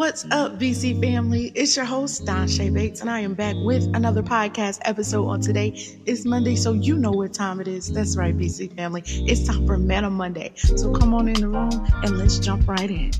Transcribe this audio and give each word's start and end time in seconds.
What's 0.00 0.24
up, 0.30 0.58
BC 0.58 0.98
family? 0.98 1.52
It's 1.54 1.76
your 1.76 1.84
host, 1.84 2.24
Don 2.24 2.48
Shay 2.48 2.70
Bates, 2.70 3.02
and 3.02 3.10
I 3.10 3.20
am 3.20 3.34
back 3.34 3.54
with 3.58 3.84
another 3.94 4.22
podcast 4.22 4.78
episode 4.86 5.28
on 5.28 5.42
today. 5.42 5.74
It's 6.06 6.24
Monday, 6.24 6.56
so 6.56 6.72
you 6.72 6.96
know 6.96 7.10
what 7.10 7.34
time 7.34 7.60
it 7.60 7.68
is. 7.68 7.92
That's 7.92 8.16
right, 8.16 8.34
BC 8.34 8.74
family. 8.76 9.02
It's 9.04 9.46
time 9.46 9.66
for 9.66 9.76
Meta 9.76 10.08
Monday. 10.08 10.52
So 10.56 10.90
come 10.90 11.12
on 11.12 11.28
in 11.28 11.34
the 11.34 11.48
room 11.48 11.86
and 12.02 12.16
let's 12.16 12.38
jump 12.38 12.66
right 12.66 12.90
in. 12.90 13.10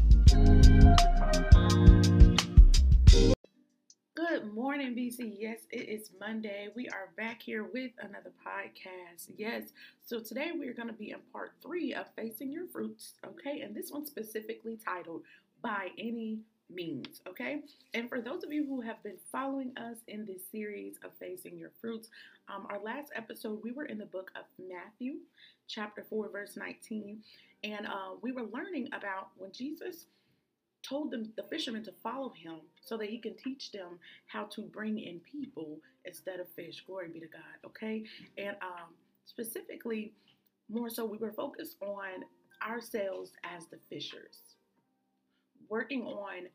Good 4.15 4.55
morning, 4.55 4.95
BC. 4.95 5.37
Yes, 5.39 5.59
it 5.71 5.87
is 5.87 6.13
Monday. 6.19 6.69
We 6.75 6.89
are 6.89 7.11
back 7.15 7.43
here 7.43 7.65
with 7.65 7.91
another 8.01 8.33
podcast. 8.43 9.29
Yes, 9.37 9.65
so 10.03 10.19
today 10.19 10.53
we 10.59 10.67
are 10.69 10.75
going 10.75 10.89
to 10.89 10.95
be 10.95 11.11
in 11.11 11.19
part 11.31 11.53
three 11.63 11.93
of 11.93 12.07
Facing 12.17 12.51
Your 12.51 12.67
Fruits, 12.69 13.17
okay? 13.27 13.61
And 13.61 13.77
this 13.77 13.91
one 13.91 14.07
specifically 14.07 14.79
titled 14.83 15.25
By 15.61 15.89
Any 15.99 16.39
Means, 16.73 17.21
okay? 17.29 17.63
And 17.95 18.09
for 18.09 18.21
those 18.21 18.45
of 18.45 18.53
you 18.53 18.65
who 18.65 18.81
have 18.81 19.03
been 19.03 19.17
following 19.33 19.73
us 19.77 19.99
in 20.07 20.25
this 20.25 20.43
series 20.53 20.95
of 21.05 21.11
Facing 21.19 21.59
Your 21.59 21.73
Fruits, 21.81 22.09
um, 22.49 22.67
our 22.71 22.81
last 22.81 23.11
episode 23.17 23.61
we 23.65 23.73
were 23.73 23.87
in 23.87 23.99
the 23.99 24.07
book 24.07 24.31
of 24.37 24.45
Matthew, 24.69 25.15
chapter 25.67 26.05
4, 26.09 26.29
verse 26.31 26.57
19, 26.57 27.19
and 27.65 27.87
uh, 27.87 28.15
we 28.23 28.31
were 28.31 28.45
learning 28.53 28.89
about 28.93 29.31
when 29.37 29.51
Jesus 29.51 30.07
told 30.83 31.11
them 31.11 31.33
the 31.37 31.43
fishermen 31.43 31.83
to 31.85 31.93
follow 32.03 32.31
him 32.31 32.61
so 32.81 32.97
that 32.97 33.09
he 33.09 33.19
can 33.19 33.37
teach 33.37 33.73
them 33.73 33.99
how 34.27 34.45
to 34.45 34.63
bring 34.63 34.99
in 34.99 35.21
people 35.21 35.79
instead 36.05 36.41
of 36.41 36.49
fish. 36.51 36.85
Glory 36.87 37.09
be 37.09 37.21
to 37.21 37.27
God. 37.27 37.67
Okay, 37.67 38.05
and 38.39 38.57
um, 38.63 38.95
specifically, 39.27 40.13
more 40.69 40.89
so, 40.89 41.05
we 41.05 41.19
were 41.19 41.33
focused 41.33 41.77
on 41.83 42.25
ourselves 42.67 43.33
as 43.43 43.67
the 43.67 43.79
fishers, 43.89 44.39
working 45.69 46.05
on 46.05 46.47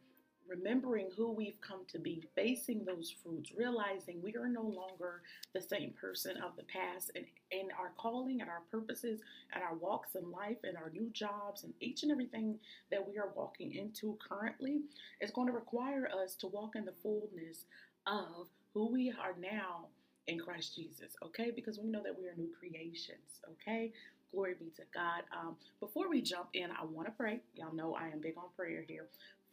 remembering 0.47 1.09
who 1.15 1.31
we've 1.31 1.59
come 1.61 1.81
to 1.91 1.99
be, 1.99 2.23
facing 2.35 2.85
those 2.85 3.13
fruits, 3.23 3.51
realizing 3.55 4.21
we 4.21 4.35
are 4.35 4.47
no 4.47 4.61
longer 4.61 5.21
the 5.53 5.61
same 5.61 5.93
person 5.99 6.37
of 6.37 6.55
the 6.55 6.63
past, 6.63 7.11
and 7.15 7.25
in 7.51 7.69
our 7.79 7.91
calling 7.97 8.41
and 8.41 8.49
our 8.49 8.61
purposes 8.71 9.21
and 9.53 9.63
our 9.63 9.75
walks 9.75 10.15
in 10.15 10.31
life 10.31 10.57
and 10.63 10.77
our 10.77 10.89
new 10.91 11.09
jobs 11.13 11.63
and 11.63 11.73
each 11.79 12.03
and 12.03 12.11
everything 12.11 12.57
that 12.91 13.07
we 13.07 13.17
are 13.17 13.29
walking 13.35 13.73
into 13.73 14.17
currently 14.27 14.81
is 15.21 15.31
going 15.31 15.47
to 15.47 15.53
require 15.53 16.09
us 16.23 16.35
to 16.35 16.47
walk 16.47 16.75
in 16.75 16.85
the 16.85 16.93
fullness 17.03 17.65
of 18.07 18.47
who 18.73 18.91
we 18.91 19.11
are 19.11 19.35
now 19.39 19.87
in 20.27 20.39
Christ 20.39 20.75
Jesus, 20.75 21.15
okay? 21.23 21.51
Because 21.55 21.79
we 21.79 21.89
know 21.89 22.03
that 22.03 22.17
we 22.17 22.27
are 22.27 22.35
new 22.35 22.49
creations, 22.59 23.41
okay? 23.51 23.91
Glory 24.31 24.55
be 24.59 24.71
to 24.75 24.81
God. 24.93 25.23
Um, 25.31 25.55
before 25.79 26.09
we 26.09 26.21
jump 26.21 26.49
in, 26.53 26.69
I 26.71 26.83
want 26.83 27.07
to 27.07 27.13
pray. 27.13 27.39
Y'all 27.55 27.73
know 27.73 27.95
I 27.95 28.07
am 28.07 28.19
big 28.19 28.37
on 28.37 28.45
prayer 28.55 28.83
here. 28.87 29.05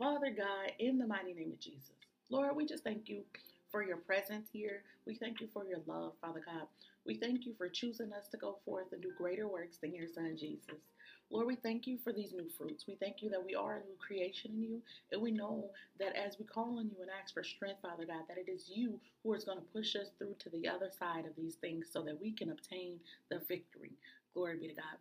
Father 0.03 0.35
God, 0.37 0.73
in 0.81 0.99
the 0.99 1.07
mighty 1.07 1.33
name 1.33 1.53
of 1.53 1.61
Jesus, 1.61 1.93
Lord, 2.29 2.57
we 2.57 2.67
just 2.67 2.83
thank 2.83 3.09
you 3.09 3.23
for 3.71 3.85
your 3.85 3.99
presence 3.99 4.49
here. 4.53 4.83
We 5.07 5.15
thank 5.15 5.41
you 5.41 5.47
for 5.55 5.65
your 5.65 5.79
love, 5.87 6.15
Father 6.21 6.43
God. 6.45 6.67
We 7.07 7.15
thank 7.15 7.47
you 7.47 7.55
for 7.57 7.69
choosing 7.69 8.13
us 8.13 8.27
to 8.33 8.37
go 8.37 8.59
forth 8.65 8.87
and 8.91 9.01
do 9.01 9.13
greater 9.17 9.47
works 9.47 9.77
than 9.77 9.95
your 9.95 10.09
Son, 10.09 10.37
Jesus. 10.37 10.83
Lord, 11.31 11.47
we 11.47 11.55
thank 11.55 11.87
you 11.87 11.99
for 12.03 12.13
these 12.13 12.33
new 12.33 12.49
fruits. 12.59 12.85
We 12.89 12.97
thank 12.97 13.23
you 13.23 13.31
that 13.31 13.45
we 13.45 13.55
are 13.55 13.77
a 13.77 13.85
new 13.85 13.95
creation 14.05 14.51
in 14.57 14.63
you. 14.65 14.83
And 15.13 15.23
we 15.23 15.31
know 15.31 15.71
that 16.01 16.17
as 16.17 16.37
we 16.37 16.47
call 16.47 16.81
on 16.81 16.91
you 16.91 17.01
and 17.01 17.11
ask 17.23 17.33
for 17.33 17.45
strength, 17.45 17.83
Father 17.83 18.05
God, 18.05 18.25
that 18.27 18.39
it 18.39 18.51
is 18.51 18.73
you 18.75 18.99
who 19.23 19.33
is 19.35 19.45
going 19.45 19.59
to 19.59 19.73
push 19.73 19.95
us 19.95 20.11
through 20.19 20.35
to 20.41 20.51
the 20.51 20.67
other 20.67 20.91
side 20.99 21.27
of 21.27 21.37
these 21.37 21.55
things 21.55 21.87
so 21.93 22.03
that 22.03 22.21
we 22.21 22.33
can 22.33 22.51
obtain 22.51 22.99
the 23.31 23.39
victory. 23.47 23.93
Glory 24.35 24.59
be 24.59 24.67
to 24.67 24.75
God. 24.75 24.99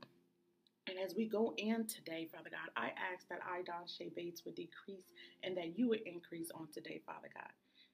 And 0.92 1.00
as 1.00 1.16
we 1.16 1.26
go 1.26 1.54
in 1.56 1.88
today, 1.88 2.28
Father 2.36 2.50
God, 2.52 2.70
I 2.76 2.88
ask 3.14 3.26
that 3.30 3.40
I, 3.50 3.62
Don 3.62 3.88
Shay 3.88 4.12
Bates, 4.14 4.44
would 4.44 4.56
decrease 4.56 5.06
and 5.42 5.56
that 5.56 5.80
you 5.80 5.88
would 5.88 6.02
increase 6.02 6.52
on 6.54 6.68
today, 6.74 7.00
Father 7.06 7.30
God. 7.34 7.48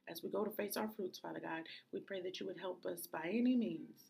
As 0.09 0.23
we 0.23 0.29
go 0.31 0.43
to 0.43 0.49
face 0.49 0.77
our 0.77 0.89
fruits, 0.97 1.19
Father 1.19 1.39
God, 1.39 1.61
we 1.93 1.99
pray 1.99 2.23
that 2.23 2.39
you 2.39 2.47
would 2.47 2.59
help 2.59 2.87
us 2.87 3.05
by 3.05 3.27
any 3.29 3.55
means 3.55 4.01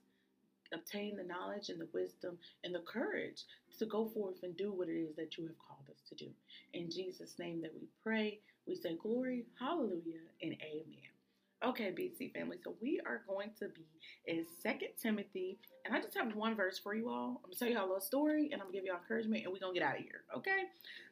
obtain 0.74 1.18
the 1.18 1.24
knowledge 1.24 1.68
and 1.68 1.82
the 1.82 1.90
wisdom 1.94 2.38
and 2.64 2.74
the 2.74 2.80
courage 2.80 3.44
to 3.78 3.86
go 3.86 4.08
forth 4.08 4.36
and 4.44 4.56
do 4.56 4.72
what 4.72 4.88
it 4.88 4.94
is 4.94 5.16
that 5.18 5.38
you 5.38 5.46
have 5.48 5.60
called 5.60 5.86
us 5.90 6.02
to 6.08 6.16
do. 6.16 6.30
In 6.74 6.90
Jesus' 6.90 7.36
name 7.38 7.62
that 7.64 7.74
we 7.74 7.88
pray, 8.02 8.40
we 8.66 8.76
say 8.76 8.96
glory, 8.96 9.44
hallelujah, 9.60 10.24
and 10.42 10.54
amen. 10.62 11.17
Okay, 11.66 11.92
BC 11.92 12.34
family, 12.34 12.58
so 12.64 12.76
we 12.82 13.00
are 13.08 13.24
going 13.28 13.50
to 13.60 13.70
be 13.70 13.88
in 14.28 14.46
Second 14.62 14.90
Timothy, 15.02 15.58
and 15.86 15.96
I 15.96 16.00
just 16.00 16.16
have 16.16 16.36
one 16.36 16.56
verse 16.56 16.78
for 16.78 16.94
you 16.94 17.10
all. 17.10 17.42
I'm 17.44 17.50
gonna 17.50 17.56
tell 17.58 17.68
you 17.68 17.80
a 17.80 17.82
little 17.82 18.00
story, 18.00 18.50
and 18.52 18.62
I'm 18.62 18.68
gonna 18.68 18.74
give 18.74 18.86
y'all 18.86 18.98
encouragement, 18.98 19.44
and 19.44 19.52
we're 19.52 19.60
gonna 19.60 19.74
get 19.74 19.82
out 19.82 19.98
of 19.98 20.04
here. 20.04 20.24
Okay, 20.36 20.66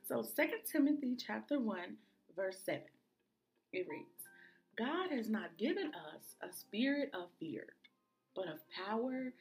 so 0.08 0.22
Second 0.22 0.60
Timothy 0.72 1.16
chapter 1.16 1.60
one, 1.60 1.98
verse 2.36 2.60
seven, 2.64 2.84
it 3.74 3.88
reads, 3.90 4.28
"God 4.76 5.10
has 5.10 5.30
not 5.32 5.58
given 5.58 5.92
us 5.96 6.36
a 6.42 6.52
spirit 6.54 7.10
of 7.16 7.32
fear, 7.40 7.76
but 8.36 8.48
of 8.48 8.60
power 8.70 9.34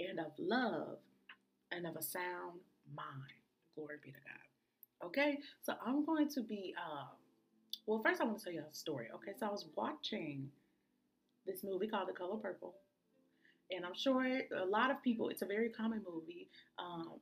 and 0.00 0.18
of 0.18 0.32
love 0.38 0.98
and 1.70 1.86
of 1.86 1.96
a 1.96 2.02
sound 2.02 2.60
mind." 2.94 3.32
Glory 3.74 3.98
be 4.02 4.10
to 4.10 4.20
God. 4.20 5.06
Okay, 5.08 5.38
so 5.60 5.74
I'm 5.84 6.02
going 6.06 6.30
to 6.30 6.40
be. 6.40 6.74
Uh, 6.78 7.08
well, 7.86 8.02
first 8.04 8.20
I 8.20 8.24
want 8.24 8.38
to 8.38 8.44
tell 8.44 8.52
you 8.52 8.64
a 8.68 8.74
story. 8.74 9.06
Okay, 9.14 9.32
so 9.38 9.46
I 9.46 9.50
was 9.50 9.66
watching 9.76 10.48
this 11.46 11.62
movie 11.62 11.86
called 11.86 12.08
The 12.08 12.12
Color 12.12 12.36
Purple, 12.36 12.74
and 13.70 13.86
I'm 13.86 13.94
sure 13.94 14.24
a 14.24 14.64
lot 14.64 14.90
of 14.90 15.02
people. 15.02 15.28
It's 15.28 15.42
a 15.42 15.46
very 15.46 15.70
common 15.70 16.02
movie. 16.08 16.48
Um, 16.78 17.20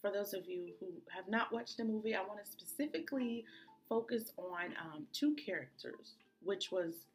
for 0.00 0.10
those 0.10 0.34
of 0.34 0.46
you 0.46 0.72
who 0.80 0.86
have 1.14 1.28
not 1.28 1.52
watched 1.52 1.78
the 1.78 1.84
movie, 1.84 2.14
I 2.14 2.20
want 2.20 2.44
to 2.44 2.50
specifically 2.50 3.44
focus 3.88 4.32
on 4.36 4.74
um, 4.80 5.06
two 5.12 5.34
characters, 5.34 6.14
which 6.42 6.70
was 6.70 7.06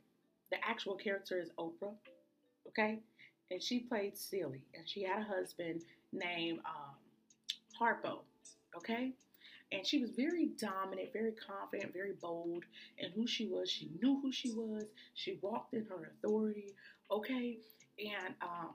the 0.51 0.57
actual 0.67 0.95
character 0.95 1.39
is 1.39 1.49
Oprah, 1.59 1.93
okay, 2.67 2.99
and 3.51 3.61
she 3.61 3.81
played 3.81 4.17
Celie, 4.17 4.63
and 4.73 4.87
she 4.87 5.03
had 5.03 5.21
a 5.21 5.25
husband 5.25 5.81
named 6.13 6.59
um, 6.59 6.95
Harpo, 7.79 8.19
okay. 8.75 9.11
And 9.71 9.85
she 9.85 9.99
was 9.99 10.11
very 10.11 10.49
dominant, 10.57 11.11
very 11.11 11.33
confident, 11.33 11.93
very 11.93 12.13
bold 12.21 12.63
in 12.97 13.11
who 13.11 13.27
she 13.27 13.47
was. 13.47 13.69
She 13.69 13.91
knew 14.01 14.19
who 14.21 14.31
she 14.31 14.51
was. 14.51 14.85
She 15.13 15.39
walked 15.41 15.73
in 15.73 15.85
her 15.85 16.11
authority. 16.13 16.73
Okay. 17.11 17.57
And 17.99 18.33
um, 18.41 18.69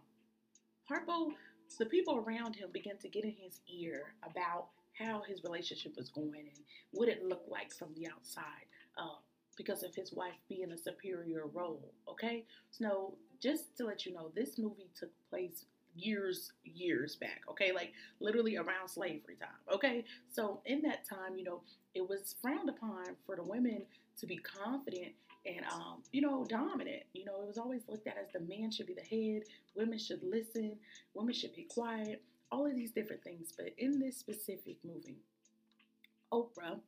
Harpo, 0.91 1.33
the 1.79 1.87
people 1.87 2.17
around 2.17 2.57
him 2.57 2.69
began 2.73 2.99
to 2.99 3.09
get 3.09 3.25
in 3.25 3.35
his 3.41 3.61
ear 3.69 4.15
about 4.23 4.67
how 4.99 5.23
his 5.27 5.43
relationship 5.43 5.97
was 5.97 6.11
going 6.11 6.41
and 6.41 6.65
what 6.91 7.09
it 7.09 7.25
looked 7.25 7.49
like 7.49 7.73
from 7.73 7.89
the 7.95 8.07
outside 8.07 8.67
uh, 8.99 9.17
because 9.57 9.83
of 9.83 9.95
his 9.95 10.13
wife 10.13 10.35
being 10.49 10.73
a 10.73 10.77
superior 10.79 11.47
role. 11.53 11.93
Okay. 12.09 12.45
So, 12.71 13.15
just 13.41 13.77
to 13.79 13.87
let 13.87 14.07
you 14.07 14.13
know, 14.13 14.31
this 14.35 14.59
movie 14.59 14.91
took 14.95 15.11
place 15.31 15.65
years 15.95 16.53
years 16.65 17.17
back 17.17 17.43
okay? 17.49 17.73
Like 17.73 17.93
literally 18.21 18.57
around 18.57 18.89
slavery 18.89 19.37
time 19.41 19.75
okay? 19.75 20.05
So 20.31 20.61
in 20.67 20.83
that 20.83 21.09
time 21.09 21.37
you 21.37 21.45
know 21.45 21.61
it 21.95 22.09
was 22.09 22.35
frowned 22.41 22.69
upon 22.69 23.05
for 23.27 23.37
the 23.37 23.43
women 23.43 23.83
to 24.19 24.27
be 24.27 24.37
confident 24.37 25.13
and 25.45 25.65
um, 25.73 26.03
you 26.13 26.21
know 26.21 26.45
dominant. 26.49 27.03
You 27.13 27.25
know 27.25 27.43
it 27.43 27.49
was 27.49 27.59
always 27.59 27.83
looked 27.89 28.07
at 28.07 28.17
as 28.17 28.33
the 28.33 28.41
man 28.41 28.71
should 28.71 28.87
be 28.87 28.95
the 28.95 29.01
head 29.03 29.43
women 29.75 29.99
should 29.99 30.23
listen 30.23 30.77
women 31.15 31.35
should 31.35 31.55
be 31.55 31.65
quiet 31.65 32.23
all 32.51 32.67
of 32.67 32.75
these 32.75 32.93
different 32.93 33.25
things. 33.25 33.53
But 33.57 33.71
in 33.79 33.99
this 33.99 34.17
specific 34.17 34.77
movie 34.85 35.19
oprah 36.33 36.81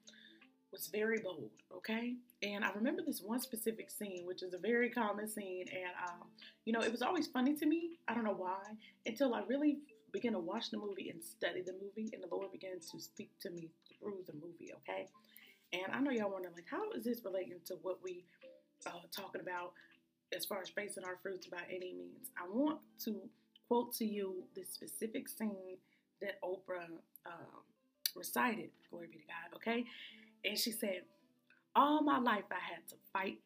was 0.74 0.88
very 0.88 1.20
bold, 1.20 1.50
okay? 1.72 2.14
And 2.42 2.64
I 2.64 2.72
remember 2.74 3.00
this 3.06 3.22
one 3.22 3.38
specific 3.38 3.90
scene, 3.92 4.24
which 4.26 4.42
is 4.42 4.54
a 4.54 4.58
very 4.58 4.90
common 4.90 5.28
scene, 5.28 5.66
and 5.70 5.92
um, 6.04 6.26
you 6.64 6.72
know, 6.72 6.80
it 6.80 6.90
was 6.90 7.00
always 7.00 7.28
funny 7.28 7.54
to 7.54 7.66
me. 7.66 8.00
I 8.08 8.14
don't 8.14 8.24
know 8.24 8.34
why, 8.36 8.58
until 9.06 9.34
I 9.34 9.42
really 9.48 9.78
began 10.12 10.32
to 10.32 10.40
watch 10.40 10.70
the 10.72 10.78
movie 10.78 11.10
and 11.10 11.22
study 11.22 11.62
the 11.62 11.74
movie, 11.74 12.10
and 12.12 12.22
the 12.22 12.34
Lord 12.34 12.50
began 12.50 12.80
to 12.80 13.00
speak 13.00 13.30
to 13.42 13.50
me 13.50 13.70
through 14.00 14.18
the 14.26 14.32
movie, 14.32 14.72
okay? 14.78 15.06
And 15.72 15.94
I 15.94 16.00
know 16.00 16.10
y'all 16.10 16.32
wondering, 16.32 16.54
like, 16.54 16.66
how 16.68 16.90
is 16.90 17.04
this 17.04 17.24
relating 17.24 17.60
to 17.66 17.74
what 17.82 17.98
we 18.02 18.24
uh, 18.84 18.90
talking 19.16 19.40
about 19.40 19.72
as 20.34 20.44
far 20.44 20.60
as 20.60 20.68
facing 20.68 21.04
our 21.04 21.18
fruits 21.22 21.46
by 21.46 21.62
any 21.68 21.94
means? 21.94 22.30
I 22.36 22.48
want 22.52 22.80
to 23.04 23.14
quote 23.68 23.94
to 23.94 24.04
you 24.04 24.42
this 24.56 24.70
specific 24.70 25.28
scene 25.28 25.78
that 26.20 26.40
Oprah 26.42 26.90
um, 27.26 27.62
recited. 28.16 28.70
Glory 28.90 29.08
be 29.10 29.18
to 29.18 29.24
God, 29.26 29.56
okay? 29.56 29.84
And 30.44 30.58
she 30.58 30.72
said, 30.72 31.02
All 31.74 32.02
my 32.02 32.18
life 32.18 32.44
I 32.50 32.74
had 32.74 32.86
to 32.88 32.96
fight. 33.12 33.38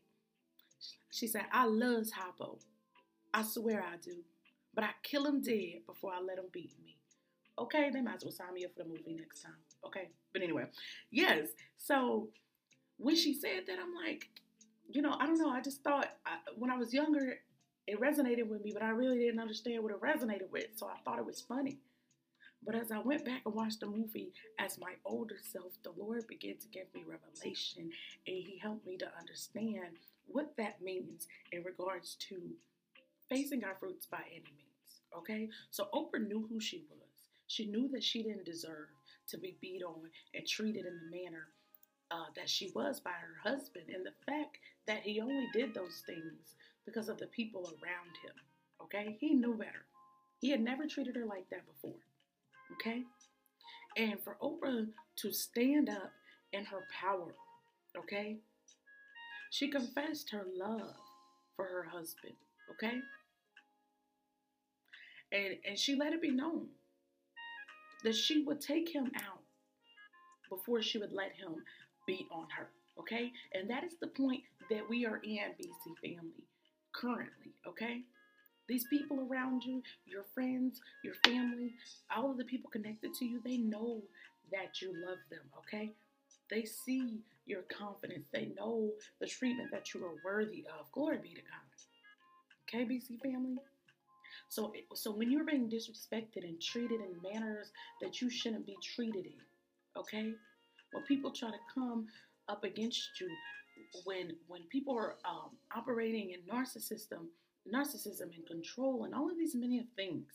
She 1.10 1.26
said, 1.26 1.44
I 1.52 1.66
love 1.66 2.06
Harpo. 2.06 2.58
I 3.32 3.42
swear 3.42 3.82
I 3.82 3.96
do. 4.02 4.16
But 4.74 4.84
I 4.84 4.90
kill 5.02 5.26
him 5.26 5.40
dead 5.40 5.82
before 5.86 6.12
I 6.12 6.20
let 6.20 6.38
him 6.38 6.46
beat 6.52 6.72
me. 6.84 6.96
Okay, 7.58 7.90
they 7.90 8.00
might 8.00 8.16
as 8.16 8.24
well 8.24 8.32
sign 8.32 8.54
me 8.54 8.64
up 8.64 8.72
for 8.76 8.84
the 8.84 8.88
movie 8.88 9.16
next 9.18 9.42
time. 9.42 9.54
Okay, 9.84 10.10
but 10.32 10.42
anyway, 10.42 10.66
yes. 11.10 11.48
So 11.76 12.28
when 12.98 13.16
she 13.16 13.34
said 13.34 13.64
that, 13.66 13.78
I'm 13.80 13.94
like, 13.94 14.28
you 14.88 15.02
know, 15.02 15.16
I 15.18 15.26
don't 15.26 15.38
know. 15.38 15.50
I 15.50 15.60
just 15.60 15.82
thought 15.82 16.08
I, 16.24 16.36
when 16.56 16.70
I 16.70 16.76
was 16.76 16.94
younger, 16.94 17.38
it 17.86 18.00
resonated 18.00 18.46
with 18.48 18.62
me, 18.62 18.72
but 18.72 18.82
I 18.82 18.90
really 18.90 19.18
didn't 19.18 19.40
understand 19.40 19.82
what 19.82 19.92
it 19.92 20.00
resonated 20.00 20.50
with. 20.52 20.66
So 20.76 20.86
I 20.86 20.98
thought 21.04 21.18
it 21.18 21.26
was 21.26 21.40
funny. 21.40 21.78
But 22.64 22.74
as 22.74 22.90
I 22.90 22.98
went 22.98 23.24
back 23.24 23.42
and 23.46 23.54
watched 23.54 23.80
the 23.80 23.86
movie 23.86 24.32
as 24.58 24.78
my 24.78 24.92
older 25.04 25.38
self, 25.40 25.72
the 25.82 25.92
Lord 25.96 26.26
began 26.26 26.56
to 26.58 26.68
give 26.68 26.86
me 26.94 27.04
revelation 27.06 27.90
and 28.26 28.36
He 28.36 28.58
helped 28.60 28.86
me 28.86 28.96
to 28.98 29.08
understand 29.18 29.98
what 30.26 30.56
that 30.58 30.82
means 30.82 31.28
in 31.52 31.62
regards 31.62 32.16
to 32.28 32.36
facing 33.28 33.64
our 33.64 33.76
fruits 33.78 34.06
by 34.06 34.22
any 34.30 34.40
means. 34.40 35.00
Okay? 35.16 35.48
So 35.70 35.88
Oprah 35.94 36.26
knew 36.26 36.46
who 36.48 36.60
she 36.60 36.84
was. 36.90 37.08
She 37.46 37.66
knew 37.66 37.88
that 37.92 38.04
she 38.04 38.22
didn't 38.22 38.44
deserve 38.44 38.88
to 39.28 39.38
be 39.38 39.56
beat 39.60 39.82
on 39.82 40.10
and 40.34 40.46
treated 40.46 40.84
in 40.84 40.98
the 40.98 41.16
manner 41.16 41.48
uh, 42.10 42.26
that 42.36 42.48
she 42.48 42.70
was 42.74 43.00
by 43.00 43.10
her 43.10 43.50
husband, 43.50 43.84
and 43.94 44.04
the 44.04 44.12
fact 44.26 44.58
that 44.86 45.02
he 45.02 45.20
only 45.20 45.46
did 45.52 45.74
those 45.74 46.02
things 46.06 46.56
because 46.86 47.08
of 47.08 47.18
the 47.18 47.26
people 47.26 47.60
around 47.60 48.16
him. 48.24 48.34
Okay? 48.82 49.16
He 49.20 49.34
knew 49.34 49.54
better. 49.54 49.84
He 50.40 50.50
had 50.50 50.60
never 50.62 50.86
treated 50.86 51.16
her 51.16 51.26
like 51.26 51.48
that 51.50 51.66
before. 51.66 52.00
Okay? 52.74 53.02
And 53.96 54.20
for 54.20 54.36
Oprah 54.42 54.86
to 55.16 55.32
stand 55.32 55.88
up 55.88 56.12
in 56.52 56.64
her 56.64 56.84
power, 57.00 57.34
okay? 57.96 58.36
She 59.50 59.70
confessed 59.70 60.30
her 60.30 60.44
love 60.54 60.94
for 61.56 61.64
her 61.64 61.84
husband, 61.84 62.34
okay? 62.70 63.00
And 65.32 65.56
and 65.66 65.78
she 65.78 65.96
let 65.96 66.12
it 66.12 66.22
be 66.22 66.30
known 66.30 66.68
that 68.04 68.14
she 68.14 68.44
would 68.44 68.60
take 68.60 68.88
him 68.88 69.10
out 69.16 69.42
before 70.48 70.80
she 70.82 70.98
would 70.98 71.12
let 71.12 71.32
him 71.32 71.56
beat 72.06 72.26
on 72.32 72.46
her, 72.56 72.68
okay? 72.98 73.32
And 73.52 73.68
that 73.70 73.84
is 73.84 73.94
the 74.00 74.06
point 74.06 74.42
that 74.70 74.88
we 74.88 75.04
are 75.06 75.20
in, 75.24 75.54
BC 75.58 75.96
family, 76.00 76.44
currently, 76.94 77.52
okay? 77.66 78.02
These 78.68 78.84
people 78.88 79.26
around 79.30 79.64
you, 79.64 79.82
your 80.06 80.24
friends, 80.34 80.80
your 81.02 81.14
family, 81.24 81.72
all 82.14 82.30
of 82.30 82.36
the 82.36 82.44
people 82.44 82.70
connected 82.70 83.14
to 83.14 83.24
you, 83.24 83.40
they 83.44 83.56
know 83.56 84.02
that 84.52 84.82
you 84.82 84.92
love 85.06 85.18
them, 85.30 85.40
okay? 85.58 85.92
They 86.50 86.64
see 86.64 87.20
your 87.46 87.62
confidence. 87.62 88.26
They 88.32 88.52
know 88.56 88.90
the 89.20 89.26
treatment 89.26 89.70
that 89.72 89.94
you 89.94 90.04
are 90.04 90.14
worthy 90.24 90.64
of. 90.78 90.90
Glory 90.92 91.18
be 91.18 91.30
to 91.30 91.40
God. 91.40 91.68
Okay, 92.68 92.84
BC 92.84 93.20
family? 93.22 93.56
So, 94.50 94.72
so 94.94 95.10
when 95.10 95.30
you're 95.30 95.44
being 95.44 95.68
disrespected 95.68 96.44
and 96.44 96.60
treated 96.60 97.00
in 97.00 97.32
manners 97.32 97.70
that 98.00 98.20
you 98.20 98.30
shouldn't 98.30 98.66
be 98.66 98.76
treated 98.82 99.26
in, 99.26 99.40
okay? 99.96 100.32
When 100.92 101.04
people 101.04 101.30
try 101.30 101.50
to 101.50 101.56
come 101.74 102.06
up 102.48 102.64
against 102.64 103.08
you, 103.20 103.28
when 104.04 104.32
when 104.48 104.62
people 104.70 104.96
are 104.96 105.16
um, 105.24 105.50
operating 105.74 106.32
in 106.32 106.40
narcissism, 106.52 107.26
narcissism 107.72 108.34
and 108.34 108.46
control 108.46 109.04
and 109.04 109.14
all 109.14 109.30
of 109.30 109.38
these 109.38 109.54
many 109.54 109.78
of 109.78 109.86
things, 109.96 110.26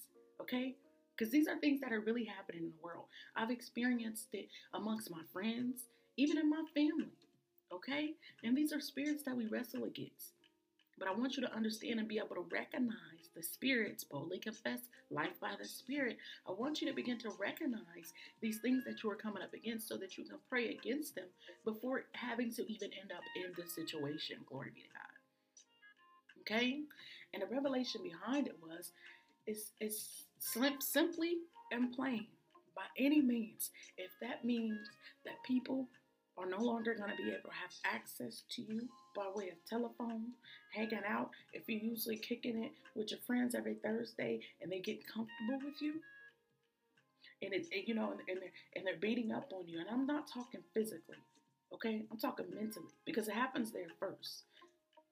okay? 0.41 0.75
Because 1.15 1.31
these 1.31 1.47
are 1.47 1.59
things 1.59 1.81
that 1.81 1.91
are 1.91 1.99
really 1.99 2.25
happening 2.25 2.63
in 2.63 2.69
the 2.69 2.83
world. 2.83 3.05
I've 3.35 3.51
experienced 3.51 4.29
it 4.33 4.47
amongst 4.73 5.11
my 5.11 5.21
friends, 5.31 5.83
even 6.17 6.37
in 6.37 6.49
my 6.49 6.63
family, 6.73 7.13
okay? 7.71 8.11
And 8.43 8.57
these 8.57 8.73
are 8.73 8.81
spirits 8.81 9.23
that 9.23 9.37
we 9.37 9.47
wrestle 9.47 9.83
against. 9.83 10.33
But 10.99 11.07
I 11.07 11.13
want 11.13 11.35
you 11.35 11.43
to 11.43 11.53
understand 11.53 11.99
and 11.99 12.07
be 12.07 12.19
able 12.19 12.35
to 12.35 12.45
recognize 12.51 13.29
the 13.35 13.41
spirits, 13.41 14.03
boldly 14.03 14.37
confess 14.39 14.79
life 15.09 15.39
by 15.41 15.53
the 15.59 15.67
spirit. 15.67 16.17
I 16.47 16.51
want 16.51 16.81
you 16.81 16.87
to 16.87 16.93
begin 16.93 17.17
to 17.19 17.31
recognize 17.39 18.13
these 18.41 18.59
things 18.59 18.83
that 18.85 19.03
you 19.03 19.09
are 19.09 19.15
coming 19.15 19.41
up 19.41 19.53
against 19.53 19.87
so 19.87 19.97
that 19.97 20.17
you 20.17 20.23
can 20.23 20.37
pray 20.49 20.69
against 20.69 21.15
them 21.15 21.25
before 21.65 22.03
having 22.13 22.53
to 22.53 22.71
even 22.71 22.91
end 22.99 23.11
up 23.11 23.23
in 23.35 23.51
the 23.57 23.69
situation. 23.69 24.37
Glory 24.47 24.69
be 24.73 24.81
to 24.81 24.87
God. 24.87 25.13
Okay? 26.41 26.81
And 27.33 27.41
the 27.41 27.47
revelation 27.47 28.01
behind 28.03 28.47
it 28.47 28.57
was 28.61 28.91
it's, 29.47 29.71
it's 29.79 30.25
simply 30.79 31.37
and 31.71 31.93
plain 31.93 32.27
by 32.75 32.83
any 32.97 33.21
means. 33.21 33.71
If 33.97 34.11
that 34.21 34.45
means 34.45 34.89
that 35.25 35.35
people 35.45 35.87
are 36.37 36.47
no 36.49 36.59
longer 36.59 36.95
going 36.95 37.11
to 37.11 37.17
be 37.17 37.29
able 37.29 37.49
to 37.49 37.55
have 37.55 37.71
access 37.85 38.43
to 38.55 38.61
you 38.61 38.87
by 39.15 39.25
way 39.33 39.49
of 39.49 39.63
telephone, 39.69 40.31
hanging 40.73 41.01
out, 41.07 41.29
if 41.53 41.63
you're 41.67 41.79
usually 41.79 42.17
kicking 42.17 42.63
it 42.63 42.71
with 42.95 43.11
your 43.11 43.19
friends 43.27 43.53
every 43.53 43.75
Thursday 43.75 44.39
and 44.61 44.71
they 44.71 44.79
get 44.79 45.05
comfortable 45.07 45.59
with 45.63 45.79
you, 45.81 45.93
and 47.41 47.53
it's 47.53 47.69
you 47.71 47.93
know, 47.93 48.11
and, 48.11 48.21
and 48.27 48.41
they're 48.41 48.51
and 48.75 48.85
they're 48.85 48.99
beating 48.99 49.31
up 49.31 49.51
on 49.53 49.67
you, 49.67 49.79
and 49.79 49.89
I'm 49.89 50.07
not 50.07 50.31
talking 50.33 50.61
physically, 50.73 51.17
okay? 51.73 52.03
I'm 52.09 52.17
talking 52.17 52.45
mentally 52.53 52.87
because 53.05 53.27
it 53.27 53.33
happens 53.33 53.71
there 53.71 53.87
first. 53.99 54.43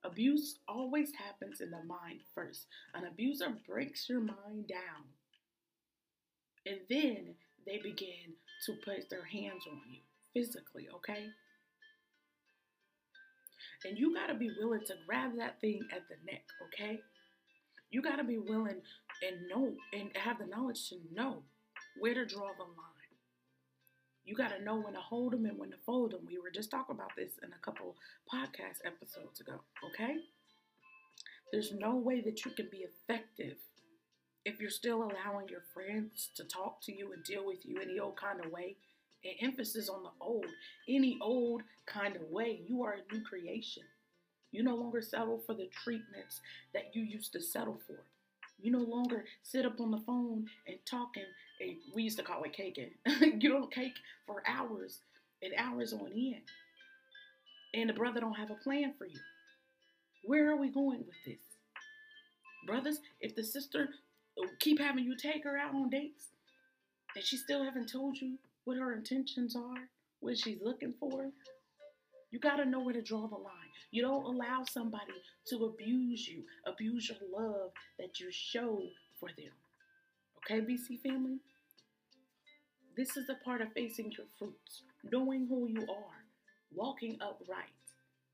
Abuse 0.03 0.57
always 0.67 1.11
happens 1.13 1.61
in 1.61 1.69
the 1.69 1.83
mind 1.83 2.21
first. 2.33 2.65
An 2.95 3.05
abuser 3.05 3.53
breaks 3.67 4.09
your 4.09 4.19
mind 4.19 4.67
down. 4.67 5.05
And 6.65 6.79
then 6.89 7.35
they 7.65 7.77
begin 7.77 8.35
to 8.65 8.73
put 8.83 9.09
their 9.09 9.25
hands 9.25 9.63
on 9.69 9.81
you 9.89 10.01
physically, 10.33 10.87
okay? 10.95 11.27
And 13.85 13.97
you 13.97 14.13
got 14.13 14.27
to 14.27 14.35
be 14.35 14.51
willing 14.59 14.85
to 14.87 14.95
grab 15.07 15.37
that 15.37 15.59
thing 15.59 15.81
at 15.95 16.03
the 16.07 16.15
neck, 16.31 16.43
okay? 16.67 16.99
You 17.89 18.01
got 18.01 18.17
to 18.17 18.23
be 18.23 18.37
willing 18.37 18.81
and 19.21 19.47
know 19.47 19.73
and 19.93 20.15
have 20.15 20.39
the 20.39 20.45
knowledge 20.45 20.89
to 20.89 20.97
know 21.13 21.43
where 21.99 22.13
to 22.13 22.25
draw 22.25 22.49
the 22.57 22.63
line. 22.63 23.00
You 24.25 24.35
got 24.35 24.49
to 24.49 24.63
know 24.63 24.75
when 24.75 24.93
to 24.93 24.99
hold 24.99 25.33
them 25.33 25.45
and 25.45 25.57
when 25.57 25.71
to 25.71 25.77
fold 25.85 26.11
them. 26.11 26.21
We 26.27 26.37
were 26.37 26.51
just 26.51 26.69
talking 26.71 26.95
about 26.95 27.11
this 27.17 27.33
in 27.43 27.49
a 27.49 27.65
couple 27.65 27.95
podcast 28.31 28.85
episodes 28.85 29.41
ago, 29.41 29.61
okay? 29.83 30.17
There's 31.51 31.73
no 31.73 31.95
way 31.95 32.21
that 32.21 32.45
you 32.45 32.51
can 32.51 32.69
be 32.71 32.85
effective 32.85 33.57
if 34.45 34.59
you're 34.59 34.69
still 34.69 35.03
allowing 35.03 35.49
your 35.49 35.63
friends 35.73 36.29
to 36.35 36.43
talk 36.43 36.81
to 36.83 36.95
you 36.95 37.13
and 37.13 37.23
deal 37.23 37.45
with 37.45 37.65
you 37.65 37.79
any 37.81 37.99
old 37.99 38.15
kind 38.15 38.43
of 38.43 38.51
way. 38.51 38.75
And 39.23 39.33
emphasis 39.41 39.87
on 39.87 40.01
the 40.01 40.09
old, 40.19 40.47
any 40.89 41.19
old 41.21 41.61
kind 41.85 42.15
of 42.15 42.23
way. 42.31 42.61
You 42.67 42.83
are 42.83 42.93
a 42.93 43.13
new 43.13 43.23
creation. 43.23 43.83
You 44.51 44.63
no 44.63 44.75
longer 44.75 45.01
settle 45.01 45.41
for 45.45 45.53
the 45.53 45.69
treatments 45.83 46.41
that 46.73 46.95
you 46.95 47.03
used 47.03 47.33
to 47.33 47.41
settle 47.41 47.79
for. 47.85 48.03
You 48.59 48.71
no 48.71 48.79
longer 48.79 49.25
sit 49.43 49.65
up 49.65 49.79
on 49.79 49.91
the 49.91 49.99
phone 49.99 50.47
and 50.67 50.77
talking. 50.85 51.25
We 51.93 52.03
used 52.03 52.17
to 52.17 52.23
call 52.23 52.43
it 52.43 52.53
caking. 52.53 52.91
you 53.05 53.49
don't 53.49 53.71
cake 53.71 53.95
for 54.25 54.43
hours 54.47 54.99
and 55.41 55.53
hours 55.57 55.93
on 55.93 56.11
end. 56.15 56.41
And 57.73 57.89
the 57.89 57.93
brother 57.93 58.19
don't 58.19 58.33
have 58.33 58.51
a 58.51 58.55
plan 58.55 58.93
for 58.97 59.05
you. 59.05 59.19
Where 60.25 60.51
are 60.51 60.57
we 60.57 60.69
going 60.69 60.99
with 60.99 61.15
this? 61.25 61.39
Brothers, 62.67 62.99
if 63.21 63.35
the 63.35 63.43
sister 63.43 63.89
keep 64.59 64.79
having 64.79 65.03
you 65.03 65.15
take 65.15 65.43
her 65.43 65.57
out 65.57 65.73
on 65.73 65.89
dates 65.89 66.27
and 67.15 67.23
she 67.23 67.37
still 67.37 67.63
haven't 67.63 67.91
told 67.91 68.17
you 68.17 68.37
what 68.65 68.77
her 68.77 68.93
intentions 68.93 69.55
are, 69.55 69.89
what 70.19 70.37
she's 70.37 70.59
looking 70.61 70.93
for, 70.99 71.31
you 72.29 72.39
got 72.39 72.57
to 72.57 72.65
know 72.65 72.79
where 72.79 72.93
to 72.93 73.01
draw 73.01 73.27
the 73.27 73.35
line. 73.35 73.53
You 73.91 74.03
don't 74.03 74.23
allow 74.23 74.63
somebody 74.63 75.13
to 75.47 75.65
abuse 75.65 76.27
you, 76.27 76.43
abuse 76.65 77.09
your 77.09 77.17
love 77.29 77.71
that 77.99 78.19
you 78.19 78.31
show 78.31 78.83
for 79.19 79.29
them. 79.37 79.51
Okay, 80.45 80.59
BC 80.61 81.01
family? 81.01 81.37
This 82.97 83.15
is 83.15 83.29
a 83.29 83.35
part 83.45 83.61
of 83.61 83.71
facing 83.73 84.11
your 84.11 84.25
fruits, 84.39 84.81
knowing 85.03 85.45
who 85.47 85.67
you 85.67 85.83
are, 85.83 86.25
walking 86.73 87.17
upright. 87.21 87.69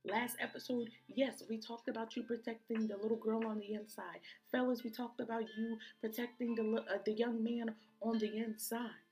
Last 0.06 0.38
episode, 0.40 0.88
yes, 1.08 1.44
we 1.50 1.58
talked 1.58 1.90
about 1.90 2.16
you 2.16 2.24
protecting 2.24 2.88
the 2.88 2.96
little 2.96 3.18
girl 3.18 3.46
on 3.46 3.60
the 3.60 3.74
inside. 3.74 4.22
Fellas, 4.54 4.86
we 4.86 4.90
talked 4.90 5.20
about 5.20 5.44
you 5.58 5.78
protecting 6.00 6.56
the, 6.56 6.82
uh, 6.82 6.98
the 7.06 7.12
young 7.12 7.44
man 7.44 7.76
on 8.02 8.18
the 8.20 8.38
inside. 8.38 9.04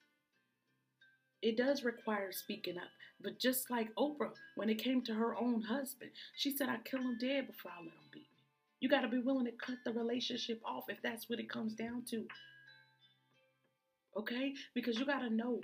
It 1.41 1.57
does 1.57 1.83
require 1.83 2.31
speaking 2.31 2.77
up. 2.77 2.89
But 3.21 3.39
just 3.39 3.69
like 3.69 3.93
Oprah, 3.95 4.31
when 4.55 4.69
it 4.69 4.81
came 4.81 5.01
to 5.03 5.13
her 5.13 5.35
own 5.35 5.61
husband, 5.63 6.11
she 6.37 6.49
said, 6.49 6.69
I'd 6.69 6.85
kill 6.85 7.01
him 7.01 7.17
dead 7.19 7.47
before 7.47 7.71
I 7.77 7.81
let 7.81 7.93
him 7.93 8.09
beat 8.11 8.21
me. 8.21 8.45
You 8.79 8.87
got 8.87 9.01
to 9.01 9.09
be 9.09 9.19
willing 9.19 9.45
to 9.45 9.51
cut 9.51 9.77
the 9.83 9.91
relationship 9.91 10.61
off 10.63 10.85
if 10.87 11.01
that's 11.01 11.29
what 11.29 11.39
it 11.39 11.49
comes 11.49 11.73
down 11.73 12.03
to. 12.11 12.25
Okay? 14.17 14.53
Because 14.73 14.97
you 14.97 15.05
got 15.05 15.19
to 15.19 15.29
know, 15.29 15.59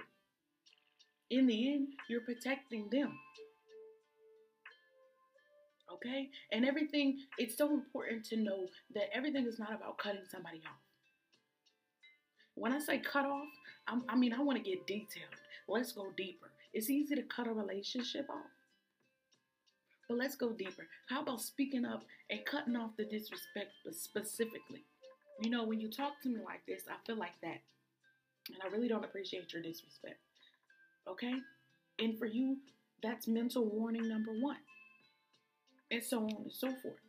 in 1.30 1.48
the 1.48 1.74
end, 1.74 1.88
you're 2.10 2.22
protecting 2.22 2.90
them. 2.92 3.18
Okay? 5.94 6.30
And 6.52 6.66
everything, 6.66 7.20
it's 7.38 7.58
so 7.58 7.74
important 7.74 8.26
to 8.26 8.38
know 8.38 8.68
that 8.94 9.10
everything 9.14 9.46
is 9.46 9.60
not 9.60 9.74
about 9.74 9.98
cutting 9.98 10.26
somebody 10.30 10.62
off. 10.66 10.80
When 12.56 12.74
I 12.74 12.80
say 12.80 13.00
cut 13.00 13.26
off, 13.26 13.48
I'm, 13.88 14.04
i 14.10 14.16
mean, 14.16 14.34
I 14.34 14.42
want 14.42 14.58
to 14.58 14.64
get 14.64 14.86
detailed. 14.86 15.36
Let's 15.68 15.94
go 15.94 16.08
deeper. 16.18 16.52
It's 16.74 16.90
easy 16.90 17.16
to 17.16 17.24
cut 17.24 17.48
a 17.48 17.52
relationship 17.54 18.30
off. 18.30 18.52
But 20.08 20.18
let's 20.18 20.36
go 20.36 20.52
deeper. 20.52 20.88
How 21.10 21.22
about 21.22 21.42
speaking 21.42 21.86
up 21.86 22.04
and 22.30 22.42
cutting 22.46 22.76
off 22.76 22.92
the 22.98 23.06
disrespect 23.06 23.72
specifically? 23.92 24.84
You 25.42 25.50
know, 25.50 25.64
when 25.64 25.80
you 25.80 25.90
talk 25.90 26.22
to 26.24 26.30
me 26.30 26.40
like 26.44 26.66
this, 26.68 26.84
I 26.90 26.96
feel 27.06 27.18
like 27.18 27.40
that. 27.42 27.62
And 28.54 28.62
I 28.64 28.74
really 28.74 28.88
don't 28.88 29.06
appreciate 29.06 29.52
your 29.54 29.62
disrespect. 29.62 30.20
Okay? 31.08 31.34
And 32.00 32.18
for 32.18 32.26
you, 32.26 32.58
that's 33.04 33.28
mental 33.28 33.66
warning 33.66 34.08
number 34.08 34.32
one. 34.40 34.58
And 35.90 36.04
so 36.04 36.20
on 36.20 36.36
and 36.44 36.54
so 36.54 36.68
forth. 36.82 37.00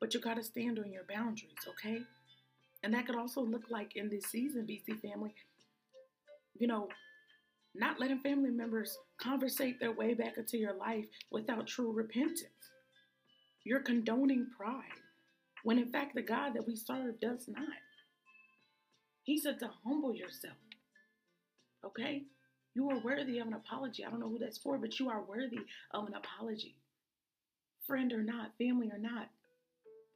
But 0.00 0.14
you 0.14 0.20
got 0.20 0.36
to 0.36 0.42
stand 0.42 0.78
on 0.78 0.92
your 0.92 1.04
boundaries, 1.08 1.66
okay? 1.68 2.00
And 2.82 2.94
that 2.94 3.06
could 3.06 3.16
also 3.16 3.40
look 3.40 3.64
like 3.70 3.96
in 3.96 4.08
this 4.08 4.26
season, 4.26 4.66
BC 4.66 5.00
family, 5.00 5.34
you 6.58 6.66
know, 6.66 6.88
not 7.74 8.00
letting 8.00 8.20
family 8.20 8.50
members 8.50 8.96
conversate 9.18 9.80
their 9.80 9.92
way 9.92 10.14
back 10.14 10.38
into 10.38 10.56
your 10.56 10.74
life 10.74 11.06
without 11.30 11.66
true 11.66 11.92
repentance. 11.92 12.50
You're 13.64 13.80
condoning 13.80 14.46
pride 14.56 14.84
when 15.64 15.78
in 15.78 15.90
fact 15.90 16.14
the 16.14 16.22
God 16.22 16.54
that 16.54 16.66
we 16.66 16.76
serve 16.76 17.20
does 17.20 17.48
not. 17.48 17.66
He 19.24 19.38
said 19.38 19.58
to 19.58 19.70
humble 19.84 20.14
yourself. 20.14 20.56
Okay? 21.86 22.24
You 22.74 22.90
are 22.90 22.98
worthy 22.98 23.38
of 23.38 23.46
an 23.46 23.54
apology. 23.54 24.04
I 24.04 24.10
don't 24.10 24.20
know 24.20 24.28
who 24.28 24.38
that's 24.38 24.58
for, 24.58 24.76
but 24.76 24.98
you 24.98 25.08
are 25.08 25.22
worthy 25.22 25.60
of 25.92 26.06
an 26.06 26.14
apology. 26.14 26.76
Friend 27.86 28.12
or 28.12 28.22
not, 28.22 28.52
family 28.58 28.90
or 28.92 28.98
not, 28.98 29.30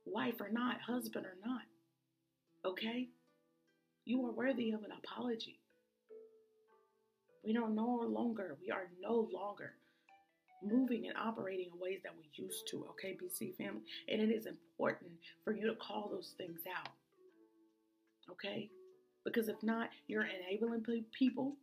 wife 0.05 0.41
or 0.41 0.51
not, 0.51 0.81
husband 0.81 1.25
or 1.25 1.37
not. 1.45 1.63
Okay? 2.65 3.09
You 4.05 4.27
are 4.27 4.33
worthy 4.33 4.73
of 4.73 4.83
an 4.83 4.91
apology. 5.03 5.59
We 7.45 7.55
don't 7.55 7.75
no 7.75 8.05
longer, 8.07 8.59
we 8.61 8.71
are 8.71 8.91
no 9.01 9.29
longer 9.33 9.73
moving 10.63 11.07
and 11.09 11.17
operating 11.17 11.71
in 11.73 11.81
ways 11.81 12.01
that 12.05 12.13
we 12.17 12.29
used 12.35 12.69
to, 12.71 12.87
okay, 12.91 13.17
BC 13.17 13.57
family? 13.57 13.83
And 14.09 14.21
it 14.21 14.31
is 14.35 14.47
important 14.47 15.13
for 15.45 15.55
you 15.55 15.67
to 15.67 15.75
call 15.75 16.11
those 16.13 16.35
things 16.37 16.61
out, 16.77 16.91
okay? 18.31 18.71
Because 19.25 19.49
if 19.49 19.63
not, 19.63 19.91
you're 20.07 20.27
enabling 20.27 20.85
people. 21.17 21.57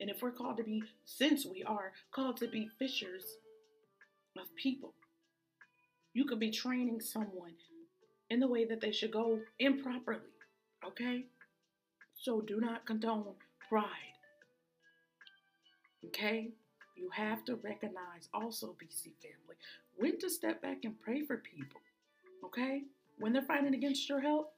And 0.00 0.10
if 0.10 0.22
we're 0.22 0.32
called 0.32 0.56
to 0.58 0.64
be, 0.64 0.82
since 1.04 1.46
we 1.46 1.62
are 1.62 1.92
called 2.10 2.36
to 2.38 2.48
be 2.48 2.68
fishers 2.78 3.24
of 4.36 4.54
people, 4.56 4.94
you 6.12 6.24
could 6.24 6.40
be 6.40 6.50
training 6.50 7.00
someone 7.00 7.54
in 8.30 8.40
the 8.40 8.48
way 8.48 8.64
that 8.64 8.80
they 8.80 8.92
should 8.92 9.12
go 9.12 9.38
improperly, 9.58 10.20
okay? 10.84 11.24
So 12.16 12.40
do 12.40 12.60
not 12.60 12.86
condone 12.86 13.34
pride, 13.68 13.86
okay? 16.06 16.50
You 16.96 17.10
have 17.10 17.44
to 17.46 17.56
recognize 17.56 18.28
also, 18.32 18.76
BC 18.82 19.12
family, 19.20 19.56
when 19.96 20.18
to 20.20 20.30
step 20.30 20.62
back 20.62 20.78
and 20.84 21.00
pray 21.00 21.22
for 21.24 21.36
people. 21.36 21.80
Okay? 22.44 22.82
When 23.18 23.32
they're 23.32 23.42
fighting 23.42 23.74
against 23.74 24.08
your 24.08 24.20
help, 24.20 24.53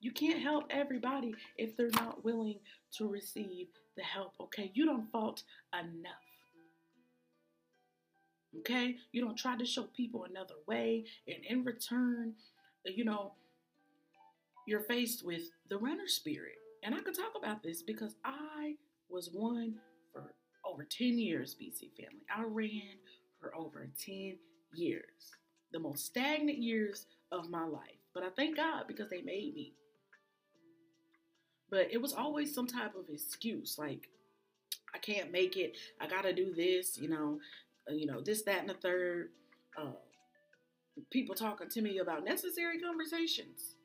you 0.00 0.12
can't 0.12 0.40
help 0.40 0.64
everybody 0.70 1.34
if 1.56 1.76
they're 1.76 1.90
not 1.94 2.24
willing 2.24 2.58
to 2.96 3.08
receive 3.08 3.68
the 3.96 4.02
help. 4.02 4.34
Okay? 4.40 4.70
You 4.74 4.86
don't 4.86 5.10
fault 5.10 5.42
enough. 5.72 6.12
Okay? 8.60 8.96
You 9.12 9.22
don't 9.22 9.36
try 9.36 9.56
to 9.56 9.66
show 9.66 9.84
people 9.84 10.24
another 10.24 10.54
way, 10.66 11.04
and 11.26 11.44
in 11.48 11.64
return, 11.64 12.34
you 12.84 13.04
know, 13.04 13.32
you're 14.66 14.80
faced 14.80 15.24
with 15.24 15.42
the 15.68 15.78
runner 15.78 16.06
spirit. 16.06 16.56
And 16.82 16.94
I 16.94 17.00
could 17.00 17.14
talk 17.14 17.32
about 17.36 17.62
this 17.62 17.82
because 17.82 18.16
I 18.24 18.74
was 19.08 19.30
one 19.32 19.74
for 20.12 20.34
over 20.64 20.84
10 20.84 21.18
years, 21.18 21.54
BC 21.54 21.90
family. 21.96 22.24
I 22.34 22.42
ran 22.44 22.98
for 23.40 23.54
over 23.56 23.88
10 24.04 24.36
years, 24.74 25.32
the 25.72 25.78
most 25.78 26.06
stagnant 26.06 26.58
years 26.58 27.06
of 27.32 27.50
my 27.50 27.64
life. 27.64 27.82
But 28.14 28.24
I 28.24 28.28
thank 28.36 28.56
God 28.56 28.84
because 28.88 29.10
they 29.10 29.22
made 29.22 29.54
me. 29.54 29.74
But 31.70 31.88
it 31.90 32.00
was 32.00 32.12
always 32.12 32.54
some 32.54 32.66
type 32.66 32.94
of 32.94 33.08
excuse 33.12 33.76
like, 33.78 34.08
I 34.94 34.98
can't 34.98 35.32
make 35.32 35.56
it. 35.56 35.76
I 36.00 36.06
got 36.06 36.22
to 36.22 36.32
do 36.32 36.54
this, 36.54 36.96
you 36.96 37.08
know, 37.08 37.38
uh, 37.90 37.94
you 37.94 38.06
know, 38.06 38.20
this, 38.20 38.42
that, 38.42 38.60
and 38.60 38.68
the 38.68 38.74
third. 38.74 39.30
Uh, 39.76 39.92
people 41.10 41.34
talking 41.34 41.68
to 41.68 41.82
me 41.82 41.98
about 41.98 42.24
necessary 42.24 42.78
conversations 42.80 43.76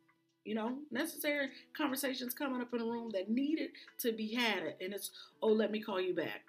you 0.44 0.56
know, 0.56 0.78
necessary 0.90 1.50
conversations 1.78 2.34
coming 2.34 2.62
up 2.62 2.74
in 2.74 2.82
a 2.82 2.86
room 2.86 3.12
that 3.14 3.30
needed 3.30 3.70
to 4.00 4.12
be 4.12 4.34
had. 4.34 4.76
And 4.82 4.94
it's, 4.94 5.12
oh, 5.42 5.50
let 5.50 5.72
me 5.72 5.80
call 5.80 6.02
you 6.02 6.16
back. 6.16 6.42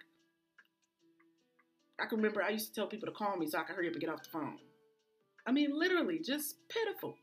I 2.00 2.06
can 2.06 2.18
remember 2.18 2.42
I 2.42 2.50
used 2.50 2.68
to 2.68 2.74
tell 2.74 2.86
people 2.86 3.06
to 3.06 3.12
call 3.12 3.36
me 3.36 3.46
so 3.46 3.58
I 3.58 3.64
could 3.64 3.76
hurry 3.76 3.88
up 3.88 3.92
and 3.92 4.00
get 4.00 4.10
off 4.10 4.22
the 4.22 4.30
phone. 4.30 4.58
I 5.46 5.52
mean, 5.52 5.78
literally, 5.78 6.20
just 6.20 6.56
pitiful. 6.68 7.16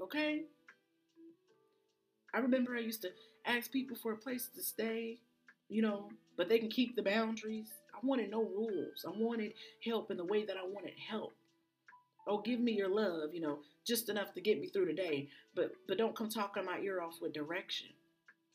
Okay? 0.00 0.42
I 2.34 2.38
remember 2.38 2.74
I 2.74 2.80
used 2.80 3.02
to 3.02 3.10
ask 3.46 3.70
people 3.70 3.96
for 3.96 4.12
a 4.12 4.16
place 4.16 4.48
to 4.54 4.62
stay, 4.62 5.18
you 5.68 5.82
know, 5.82 6.08
but 6.36 6.48
they 6.48 6.58
can 6.58 6.68
keep 6.70 6.96
the 6.96 7.02
boundaries. 7.02 7.68
I 7.94 8.04
wanted 8.06 8.30
no 8.30 8.42
rules. 8.42 9.04
I 9.06 9.10
wanted 9.16 9.54
help 9.84 10.10
in 10.10 10.16
the 10.16 10.24
way 10.24 10.44
that 10.44 10.56
I 10.56 10.66
wanted 10.66 10.94
help. 11.08 11.32
Oh, 12.28 12.38
give 12.38 12.60
me 12.60 12.72
your 12.72 12.88
love, 12.88 13.34
you 13.34 13.40
know, 13.40 13.58
just 13.86 14.08
enough 14.08 14.32
to 14.34 14.40
get 14.40 14.60
me 14.60 14.68
through 14.68 14.86
the 14.86 14.92
day, 14.92 15.28
but 15.56 15.72
but 15.88 15.98
don't 15.98 16.16
come 16.16 16.28
talking 16.28 16.64
my 16.64 16.78
ear 16.78 17.00
off 17.02 17.20
with 17.20 17.32
direction. 17.32 17.88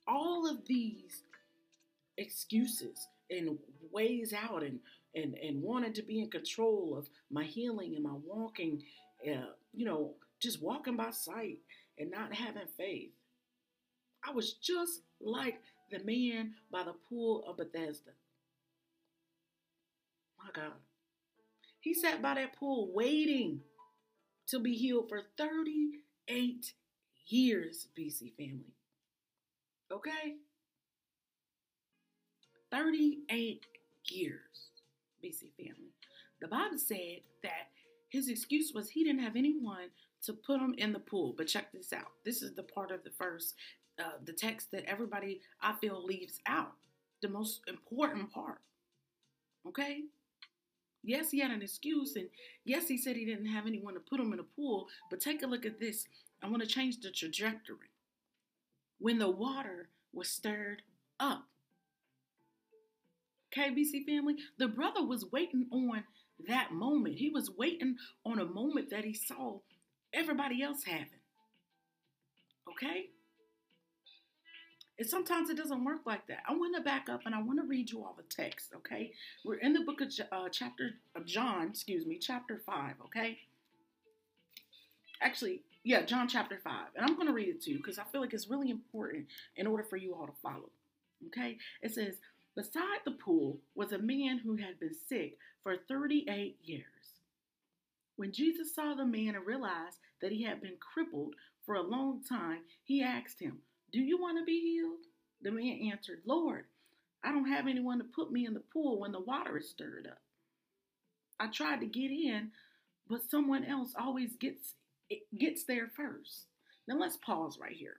All 0.07 0.49
of 0.49 0.65
these 0.65 1.23
excuses 2.17 3.07
and 3.29 3.57
ways 3.91 4.33
out 4.33 4.63
and 4.63 4.79
and 5.15 5.35
and 5.35 5.61
wanted 5.61 5.95
to 5.95 6.03
be 6.03 6.21
in 6.21 6.29
control 6.29 6.95
of 6.97 7.09
my 7.29 7.43
healing 7.43 7.95
and 7.95 8.03
my 8.03 8.15
walking, 8.25 8.81
uh, 9.27 9.51
you 9.73 9.85
know, 9.85 10.13
just 10.39 10.61
walking 10.61 10.95
by 10.95 11.11
sight 11.11 11.59
and 11.99 12.11
not 12.11 12.33
having 12.33 12.67
faith. 12.77 13.11
I 14.27 14.31
was 14.31 14.53
just 14.53 15.01
like 15.21 15.59
the 15.91 15.99
man 16.03 16.55
by 16.71 16.83
the 16.83 16.95
pool 17.09 17.43
of 17.47 17.57
Bethesda. 17.57 18.11
My 20.37 20.51
God. 20.53 20.73
He 21.79 21.93
sat 21.93 22.21
by 22.21 22.35
that 22.35 22.55
pool 22.55 22.89
waiting 22.93 23.61
to 24.47 24.59
be 24.59 24.73
healed 24.73 25.09
for 25.09 25.21
38 25.37 26.73
years, 27.27 27.87
BC 27.97 28.35
family. 28.35 28.73
Okay? 29.91 30.35
38 32.71 33.65
years. 34.09 34.41
BC 35.23 35.51
family. 35.57 35.91
The 36.41 36.47
Bible 36.47 36.77
said 36.77 37.21
that 37.43 37.69
his 38.09 38.29
excuse 38.29 38.71
was 38.73 38.89
he 38.89 39.03
didn't 39.03 39.23
have 39.23 39.35
anyone 39.35 39.89
to 40.23 40.33
put 40.33 40.59
him 40.59 40.75
in 40.77 40.93
the 40.93 40.99
pool. 40.99 41.33
But 41.37 41.47
check 41.47 41.71
this 41.71 41.93
out. 41.93 42.11
This 42.25 42.41
is 42.41 42.53
the 42.55 42.63
part 42.63 42.91
of 42.91 43.03
the 43.03 43.11
verse, 43.17 43.53
uh, 43.99 44.17
the 44.23 44.33
text 44.33 44.71
that 44.71 44.85
everybody 44.85 45.41
I 45.61 45.73
feel 45.73 46.03
leaves 46.03 46.39
out. 46.45 46.73
The 47.21 47.29
most 47.29 47.61
important 47.67 48.31
part. 48.31 48.59
Okay? 49.67 50.01
Yes, 51.03 51.31
he 51.31 51.39
had 51.39 51.51
an 51.51 51.61
excuse, 51.61 52.15
and 52.15 52.27
yes, 52.65 52.87
he 52.87 52.97
said 52.97 53.15
he 53.15 53.25
didn't 53.25 53.47
have 53.47 53.65
anyone 53.65 53.93
to 53.93 53.99
put 53.99 54.19
him 54.19 54.33
in 54.33 54.39
a 54.39 54.43
pool. 54.43 54.87
But 55.09 55.21
take 55.21 55.41
a 55.41 55.47
look 55.47 55.65
at 55.65 55.79
this. 55.79 56.05
I 56.43 56.49
want 56.49 56.61
to 56.61 56.67
change 56.67 56.99
the 56.99 57.11
trajectory. 57.11 57.91
When 58.99 59.19
the 59.19 59.29
water 59.29 59.89
was 60.13 60.29
stirred 60.29 60.81
up, 61.19 61.45
KBC 63.55 64.05
family, 64.05 64.35
the 64.57 64.67
brother 64.67 65.03
was 65.03 65.31
waiting 65.31 65.67
on 65.71 66.03
that 66.47 66.71
moment. 66.71 67.15
He 67.15 67.29
was 67.29 67.49
waiting 67.57 67.95
on 68.25 68.39
a 68.39 68.45
moment 68.45 68.89
that 68.91 69.05
he 69.05 69.13
saw 69.13 69.59
everybody 70.13 70.61
else 70.61 70.83
having. 70.83 71.21
Okay? 72.69 73.09
And 74.99 75.07
sometimes 75.07 75.49
it 75.49 75.57
doesn't 75.57 75.83
work 75.83 76.01
like 76.05 76.25
that. 76.27 76.39
I 76.47 76.53
want 76.53 76.75
to 76.75 76.81
back 76.81 77.07
up 77.07 77.21
and 77.25 77.35
I 77.35 77.41
want 77.41 77.59
to 77.59 77.67
read 77.67 77.91
you 77.91 78.03
all 78.03 78.15
the 78.17 78.23
text, 78.23 78.73
okay? 78.75 79.11
We're 79.45 79.55
in 79.55 79.73
the 79.73 79.81
book 79.81 80.01
of 80.01 80.11
uh, 80.31 80.49
chapter 80.49 80.91
of 81.15 81.25
John, 81.25 81.67
excuse 81.69 82.05
me, 82.05 82.17
chapter 82.17 82.61
5, 82.65 82.95
okay? 83.05 83.37
Actually, 85.21 85.61
yeah, 85.83 86.01
John 86.01 86.27
chapter 86.27 86.59
5. 86.63 86.73
And 86.95 87.05
I'm 87.05 87.15
going 87.15 87.27
to 87.27 87.33
read 87.33 87.49
it 87.49 87.61
to 87.63 87.71
you 87.71 87.77
because 87.77 87.99
I 87.99 88.03
feel 88.11 88.21
like 88.21 88.33
it's 88.33 88.49
really 88.49 88.71
important 88.71 89.27
in 89.55 89.67
order 89.67 89.83
for 89.83 89.97
you 89.97 90.15
all 90.15 90.25
to 90.25 90.33
follow. 90.41 90.69
Okay? 91.27 91.57
It 91.81 91.93
says, 91.93 92.15
Beside 92.55 93.01
the 93.05 93.11
pool 93.11 93.59
was 93.75 93.91
a 93.91 93.99
man 93.99 94.39
who 94.39 94.55
had 94.55 94.79
been 94.79 94.95
sick 95.07 95.37
for 95.61 95.75
38 95.87 96.57
years. 96.63 96.83
When 98.15 98.31
Jesus 98.31 98.73
saw 98.73 98.95
the 98.95 99.05
man 99.05 99.35
and 99.35 99.45
realized 99.45 99.99
that 100.21 100.31
he 100.31 100.43
had 100.43 100.59
been 100.59 100.77
crippled 100.79 101.35
for 101.67 101.75
a 101.75 101.83
long 101.83 102.23
time, 102.27 102.61
he 102.83 103.03
asked 103.03 103.39
him, 103.39 103.59
Do 103.91 103.99
you 103.99 104.19
want 104.19 104.37
to 104.39 104.45
be 104.45 104.59
healed? 104.59 105.05
The 105.41 105.51
man 105.51 105.91
answered, 105.91 106.21
Lord, 106.25 106.65
I 107.23 107.31
don't 107.31 107.49
have 107.49 107.67
anyone 107.67 107.99
to 107.99 108.03
put 108.03 108.31
me 108.31 108.45
in 108.45 108.53
the 108.53 108.63
pool 108.73 108.99
when 108.99 109.11
the 109.11 109.19
water 109.19 109.57
is 109.57 109.69
stirred 109.69 110.07
up. 110.07 110.21
I 111.39 111.47
tried 111.47 111.81
to 111.81 111.85
get 111.85 112.11
in, 112.11 112.51
but 113.07 113.29
someone 113.29 113.63
else 113.63 113.93
always 113.99 114.35
gets 114.35 114.73
gets 115.37 115.63
there 115.63 115.89
first. 115.95 116.47
Now 116.87 116.97
let's 116.97 117.17
pause 117.17 117.57
right 117.61 117.75
here. 117.75 117.97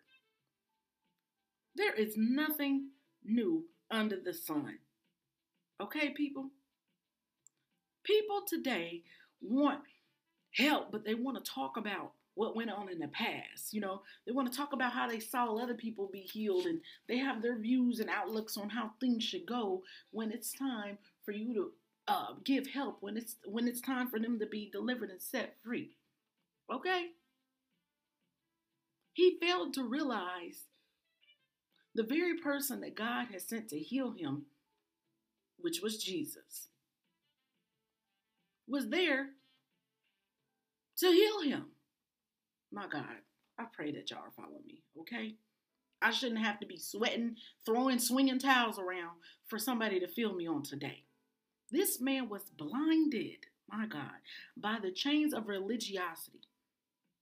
There 1.74 1.94
is 1.94 2.14
nothing 2.16 2.88
new 3.24 3.64
under 3.90 4.16
the 4.20 4.34
sun. 4.34 4.78
Okay, 5.80 6.10
people? 6.10 6.50
People 8.02 8.42
today 8.46 9.04
want 9.40 9.80
help, 10.52 10.90
but 10.90 11.04
they 11.04 11.14
want 11.14 11.42
to 11.42 11.50
talk 11.50 11.76
about 11.76 12.12
what 12.38 12.54
went 12.54 12.70
on 12.70 12.88
in 12.88 13.00
the 13.00 13.08
past. 13.08 13.72
You 13.74 13.80
know, 13.80 14.02
they 14.24 14.30
want 14.30 14.50
to 14.50 14.56
talk 14.56 14.72
about 14.72 14.92
how 14.92 15.08
they 15.08 15.18
saw 15.18 15.56
other 15.56 15.74
people 15.74 16.08
be 16.12 16.20
healed 16.20 16.66
and 16.66 16.80
they 17.08 17.18
have 17.18 17.42
their 17.42 17.58
views 17.58 17.98
and 17.98 18.08
outlooks 18.08 18.56
on 18.56 18.70
how 18.70 18.92
things 19.00 19.24
should 19.24 19.44
go 19.44 19.82
when 20.12 20.30
it's 20.30 20.52
time 20.52 20.98
for 21.24 21.32
you 21.32 21.52
to 21.52 21.72
uh, 22.06 22.34
give 22.44 22.68
help, 22.68 22.98
when 23.00 23.16
it's 23.16 23.34
when 23.44 23.66
it's 23.66 23.80
time 23.80 24.08
for 24.08 24.20
them 24.20 24.38
to 24.38 24.46
be 24.46 24.70
delivered 24.70 25.10
and 25.10 25.20
set 25.20 25.56
free. 25.64 25.96
Okay? 26.72 27.08
He 29.14 29.36
failed 29.42 29.74
to 29.74 29.82
realize 29.82 30.62
the 31.96 32.04
very 32.04 32.38
person 32.38 32.80
that 32.82 32.94
God 32.94 33.26
has 33.32 33.48
sent 33.48 33.68
to 33.70 33.78
heal 33.80 34.12
him, 34.12 34.44
which 35.58 35.80
was 35.82 36.00
Jesus, 36.00 36.68
was 38.68 38.90
there 38.90 39.30
to 40.98 41.10
heal 41.10 41.40
him. 41.42 41.66
My 42.72 42.86
God, 42.86 43.04
I 43.58 43.64
pray 43.72 43.92
that 43.92 44.10
y'all 44.10 44.20
are 44.20 44.32
following 44.36 44.66
me, 44.66 44.82
okay? 45.00 45.34
I 46.00 46.10
shouldn't 46.10 46.44
have 46.44 46.60
to 46.60 46.66
be 46.66 46.76
sweating, 46.76 47.36
throwing, 47.64 47.98
swinging 47.98 48.38
towels 48.38 48.78
around 48.78 49.16
for 49.48 49.58
somebody 49.58 49.98
to 50.00 50.06
feel 50.06 50.34
me 50.34 50.46
on 50.46 50.62
today. 50.62 51.04
This 51.70 52.00
man 52.00 52.28
was 52.28 52.42
blinded, 52.56 53.46
my 53.70 53.86
God, 53.86 54.20
by 54.56 54.78
the 54.80 54.92
chains 54.92 55.34
of 55.34 55.48
religiosity, 55.48 56.40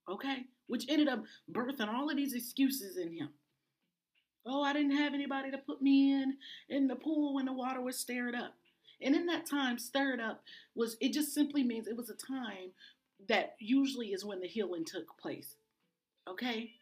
okay? 0.09 0.45
Which 0.67 0.87
ended 0.89 1.09
up 1.09 1.25
birthing 1.51 1.89
all 1.89 2.11
of 2.11 2.17
these 2.17 2.35
excuses 2.35 2.97
in 2.97 3.13
him. 3.13 3.31
Oh, 4.45 4.63
I 4.63 4.73
didn't 4.73 4.97
have 4.97 5.15
anybody 5.15 5.51
to 5.51 5.59
put 5.59 5.83
me 5.83 6.13
in 6.13 6.37
in 6.69 6.87
the 6.87 6.97
pool 6.97 7.35
when 7.35 7.47
the 7.47 7.53
water 7.53 7.81
was 7.81 7.99
stirred 7.99 8.35
up. 8.35 8.55
And 9.01 9.15
in 9.15 9.27
that 9.27 9.47
time, 9.47 9.79
stirred 9.79 10.21
up 10.21 10.43
was 10.75 10.97
it 11.01 11.13
just 11.13 11.35
simply 11.35 11.63
means 11.63 11.87
it 11.87 11.97
was 11.97 12.11
a 12.11 12.15
time 12.15 12.71
that 13.29 13.57
usually 13.59 14.09
is 14.09 14.25
when 14.25 14.41
the 14.41 14.47
healing 14.47 14.85
took 14.85 15.19
place. 15.19 15.55
Okay? 16.29 16.73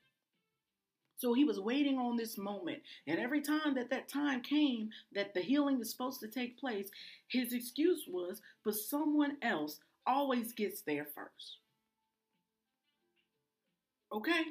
So 1.16 1.32
he 1.32 1.44
was 1.44 1.60
waiting 1.60 1.98
on 1.98 2.16
this 2.16 2.36
moment. 2.36 2.82
And 3.06 3.18
every 3.18 3.40
time 3.40 3.74
that 3.74 3.90
that 3.90 4.08
time 4.08 4.42
came 4.42 4.90
that 5.14 5.32
the 5.32 5.40
healing 5.40 5.78
was 5.78 5.90
supposed 5.90 6.20
to 6.20 6.28
take 6.28 6.58
place, 6.58 6.90
his 7.28 7.52
excuse 7.52 8.04
was, 8.08 8.42
but 8.64 8.74
someone 8.74 9.36
else 9.42 9.78
always 10.06 10.52
gets 10.52 10.82
there 10.82 11.06
first. 11.14 11.58
Okay? 14.12 14.42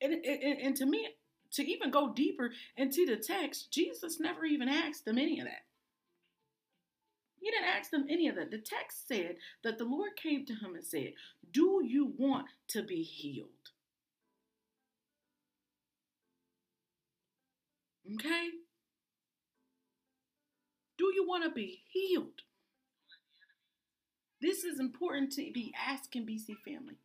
And, 0.00 0.12
and, 0.12 0.60
and 0.60 0.76
to 0.76 0.86
me, 0.86 1.08
to 1.52 1.64
even 1.64 1.90
go 1.90 2.12
deeper 2.12 2.50
into 2.76 3.06
the 3.06 3.16
text, 3.16 3.72
Jesus 3.72 4.20
never 4.20 4.44
even 4.44 4.68
asked 4.68 5.04
them 5.04 5.18
any 5.18 5.38
of 5.40 5.46
that. 5.46 5.62
He 7.44 7.50
didn't 7.50 7.76
ask 7.78 7.90
them 7.90 8.06
any 8.08 8.26
of 8.26 8.36
that. 8.36 8.50
The 8.50 8.56
text 8.56 9.06
said 9.06 9.36
that 9.64 9.76
the 9.76 9.84
Lord 9.84 10.16
came 10.16 10.46
to 10.46 10.54
him 10.54 10.74
and 10.74 10.82
said, 10.82 11.12
Do 11.52 11.82
you 11.86 12.14
want 12.16 12.46
to 12.68 12.82
be 12.82 13.02
healed? 13.02 13.48
Okay? 18.14 18.48
Do 20.96 21.12
you 21.14 21.26
want 21.28 21.44
to 21.44 21.50
be 21.50 21.82
healed? 21.90 22.40
This 24.40 24.64
is 24.64 24.80
important 24.80 25.30
to 25.32 25.42
be 25.52 25.74
asking 25.86 26.26
BC 26.26 26.56
family 26.64 26.96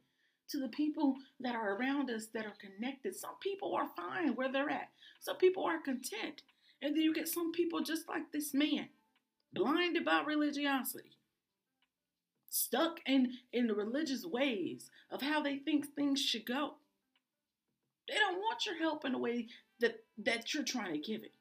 to 0.51 0.57
the 0.57 0.69
people 0.69 1.17
that 1.41 1.53
are 1.53 1.75
around 1.75 2.09
us 2.09 2.27
that 2.33 2.45
are 2.45 2.53
connected. 2.61 3.13
Some 3.13 3.35
people 3.41 3.75
are 3.75 3.89
fine 3.93 4.35
where 4.35 4.49
they're 4.49 4.69
at, 4.69 4.87
some 5.19 5.35
people 5.35 5.65
are 5.65 5.81
content. 5.81 6.43
And 6.81 6.95
then 6.95 7.03
you 7.03 7.13
get 7.13 7.27
some 7.27 7.51
people 7.51 7.81
just 7.81 8.07
like 8.07 8.31
this 8.31 8.53
man, 8.53 8.87
blinded 9.53 10.05
by 10.05 10.23
religiosity, 10.25 11.17
stuck 12.49 12.99
in, 13.05 13.33
in 13.53 13.67
the 13.67 13.75
religious 13.75 14.25
ways 14.25 14.89
of 15.11 15.21
how 15.21 15.41
they 15.41 15.57
think 15.57 15.93
things 15.95 16.21
should 16.21 16.45
go. 16.45 16.75
They 18.07 18.15
don't 18.15 18.37
want 18.37 18.65
your 18.65 18.77
help 18.77 19.05
in 19.05 19.11
the 19.11 19.17
way 19.19 19.47
that, 19.79 20.03
that 20.23 20.53
you're 20.53 20.63
trying 20.63 20.93
to 20.93 20.99
give 20.99 21.23
it. 21.23 21.33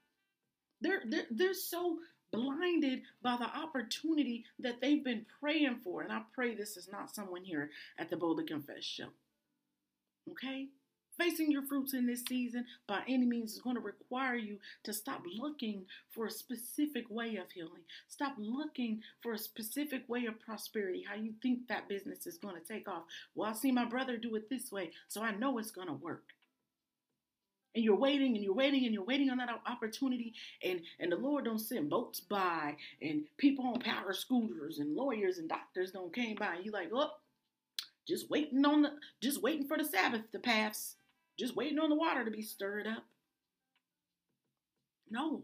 They're, 0.81 1.01
they're, 1.05 1.25
they're 1.31 1.53
so 1.53 1.97
blinded 2.31 3.01
by 3.21 3.37
the 3.37 3.45
opportunity 3.45 4.45
that 4.59 4.81
they've 4.81 5.03
been 5.03 5.25
praying 5.39 5.79
for. 5.83 6.01
And 6.01 6.11
I 6.11 6.21
pray 6.33 6.53
this 6.53 6.77
is 6.77 6.87
not 6.91 7.13
someone 7.13 7.43
here 7.43 7.71
at 7.97 8.09
the 8.09 8.17
Boldly 8.17 8.45
Confess 8.45 8.83
show. 8.83 9.07
Okay? 10.31 10.67
Facing 11.19 11.51
your 11.51 11.63
fruits 11.63 11.93
in 11.93 12.07
this 12.07 12.23
season 12.29 12.65
by 12.87 13.01
any 13.05 13.25
means 13.25 13.53
is 13.53 13.59
going 13.59 13.75
to 13.75 13.81
require 13.81 14.35
you 14.35 14.57
to 14.83 14.93
stop 14.93 15.21
looking 15.37 15.83
for 16.11 16.25
a 16.25 16.31
specific 16.31 17.09
way 17.09 17.35
of 17.35 17.51
healing. 17.51 17.81
Stop 18.07 18.35
looking 18.37 19.01
for 19.21 19.33
a 19.33 19.37
specific 19.37 20.07
way 20.07 20.25
of 20.27 20.39
prosperity, 20.39 21.03
how 21.07 21.15
you 21.15 21.33
think 21.41 21.67
that 21.67 21.89
business 21.89 22.25
is 22.25 22.37
going 22.37 22.55
to 22.55 22.61
take 22.61 22.87
off. 22.87 23.03
Well, 23.35 23.49
I 23.49 23.53
see 23.53 23.71
my 23.71 23.83
brother 23.83 24.15
do 24.15 24.35
it 24.35 24.49
this 24.49 24.71
way, 24.71 24.91
so 25.09 25.21
I 25.21 25.31
know 25.31 25.57
it's 25.57 25.71
going 25.71 25.87
to 25.87 25.93
work 25.93 26.23
and 27.75 27.83
you're 27.83 27.95
waiting 27.95 28.35
and 28.35 28.43
you're 28.43 28.53
waiting 28.53 28.85
and 28.85 28.93
you're 28.93 29.03
waiting 29.03 29.29
on 29.29 29.37
that 29.37 29.49
opportunity 29.67 30.33
and 30.63 30.81
and 30.99 31.11
the 31.11 31.15
lord 31.15 31.45
don't 31.45 31.59
send 31.59 31.87
boats 31.87 32.19
by 32.19 32.75
and 33.01 33.21
people 33.37 33.65
on 33.67 33.79
power 33.79 34.11
scooters 34.11 34.79
and 34.79 34.95
lawyers 34.95 35.37
and 35.37 35.49
doctors 35.49 35.91
don't 35.91 36.13
came 36.13 36.35
by 36.35 36.55
and 36.55 36.65
you 36.65 36.71
like 36.71 36.89
oh 36.93 37.11
just 38.07 38.27
waiting 38.31 38.65
on 38.65 38.81
the 38.81 38.91
just 39.21 39.43
waiting 39.43 39.67
for 39.67 39.77
the 39.77 39.85
sabbath 39.85 40.31
to 40.31 40.39
pass 40.39 40.95
just 41.39 41.55
waiting 41.55 41.79
on 41.79 41.89
the 41.89 41.95
water 41.95 42.23
to 42.23 42.31
be 42.31 42.41
stirred 42.41 42.85
up 42.85 43.03
no 45.09 45.43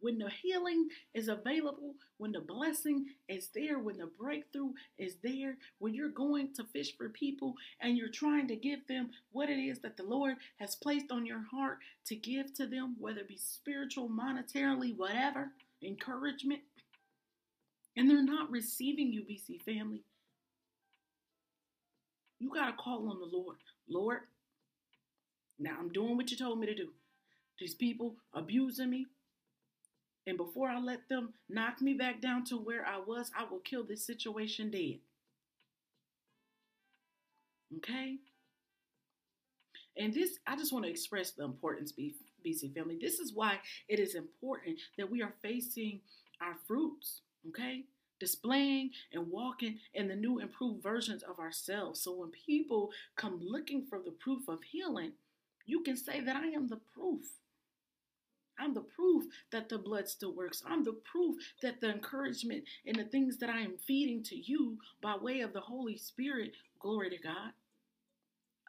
when 0.00 0.18
the 0.18 0.30
healing 0.30 0.88
is 1.14 1.28
available, 1.28 1.94
when 2.18 2.32
the 2.32 2.40
blessing 2.40 3.06
is 3.28 3.48
there, 3.54 3.78
when 3.78 3.96
the 3.98 4.10
breakthrough 4.18 4.72
is 4.98 5.16
there, 5.22 5.56
when 5.78 5.94
you're 5.94 6.08
going 6.08 6.52
to 6.54 6.64
fish 6.64 6.96
for 6.96 7.08
people 7.08 7.54
and 7.80 7.96
you're 7.96 8.08
trying 8.08 8.46
to 8.48 8.56
give 8.56 8.86
them 8.86 9.10
what 9.32 9.50
it 9.50 9.58
is 9.58 9.80
that 9.80 9.96
the 9.96 10.04
Lord 10.04 10.36
has 10.58 10.76
placed 10.76 11.10
on 11.10 11.26
your 11.26 11.42
heart 11.50 11.78
to 12.06 12.16
give 12.16 12.54
to 12.54 12.66
them, 12.66 12.96
whether 12.98 13.20
it 13.20 13.28
be 13.28 13.38
spiritual, 13.38 14.08
monetarily, 14.08 14.96
whatever, 14.96 15.50
encouragement, 15.82 16.60
and 17.96 18.08
they're 18.08 18.22
not 18.22 18.50
receiving 18.50 19.12
you, 19.12 19.22
BC 19.22 19.60
family, 19.62 20.04
you 22.38 22.54
got 22.54 22.66
to 22.66 22.76
call 22.76 23.10
on 23.10 23.18
the 23.18 23.36
Lord. 23.36 23.56
Lord, 23.88 24.20
now 25.58 25.76
I'm 25.78 25.90
doing 25.90 26.16
what 26.16 26.30
you 26.30 26.36
told 26.36 26.58
me 26.60 26.66
to 26.66 26.74
do. 26.74 26.88
These 27.58 27.74
people 27.74 28.16
abusing 28.32 28.90
me, 28.90 29.06
and 30.26 30.36
before 30.36 30.68
I 30.68 30.78
let 30.78 31.08
them 31.08 31.32
knock 31.48 31.80
me 31.80 31.94
back 31.94 32.20
down 32.20 32.44
to 32.46 32.56
where 32.56 32.86
I 32.86 32.98
was, 32.98 33.30
I 33.36 33.44
will 33.50 33.60
kill 33.60 33.82
this 33.82 34.04
situation 34.04 34.70
dead. 34.70 34.98
Okay? 37.78 38.16
And 39.96 40.14
this, 40.14 40.38
I 40.46 40.56
just 40.56 40.72
want 40.72 40.84
to 40.84 40.90
express 40.90 41.32
the 41.32 41.44
importance, 41.44 41.92
BC 41.92 42.74
family. 42.74 42.98
This 43.00 43.18
is 43.18 43.32
why 43.34 43.58
it 43.88 43.98
is 43.98 44.14
important 44.14 44.78
that 44.96 45.10
we 45.10 45.22
are 45.22 45.34
facing 45.42 46.00
our 46.40 46.54
fruits, 46.68 47.22
okay? 47.48 47.84
Displaying 48.20 48.90
and 49.12 49.28
walking 49.28 49.78
in 49.94 50.06
the 50.06 50.14
new 50.14 50.38
improved 50.38 50.82
versions 50.82 51.24
of 51.24 51.40
ourselves. 51.40 52.00
So 52.00 52.12
when 52.12 52.30
people 52.30 52.90
come 53.16 53.40
looking 53.42 53.86
for 53.90 53.98
the 53.98 54.12
proof 54.12 54.46
of 54.46 54.62
healing, 54.62 55.12
you 55.68 55.82
can 55.82 55.96
say 55.96 56.20
that 56.20 56.34
I 56.34 56.46
am 56.46 56.66
the 56.66 56.80
proof. 56.94 57.26
I'm 58.58 58.74
the 58.74 58.80
proof 58.80 59.24
that 59.52 59.68
the 59.68 59.78
blood 59.78 60.08
still 60.08 60.34
works. 60.34 60.62
I'm 60.66 60.82
the 60.82 60.96
proof 61.04 61.36
that 61.62 61.80
the 61.80 61.90
encouragement 61.90 62.64
and 62.86 62.96
the 62.96 63.04
things 63.04 63.36
that 63.36 63.50
I 63.50 63.60
am 63.60 63.76
feeding 63.86 64.24
to 64.24 64.36
you 64.36 64.78
by 65.00 65.16
way 65.16 65.40
of 65.40 65.52
the 65.52 65.60
Holy 65.60 65.96
Spirit, 65.96 66.52
glory 66.80 67.10
to 67.10 67.18
God. 67.18 67.52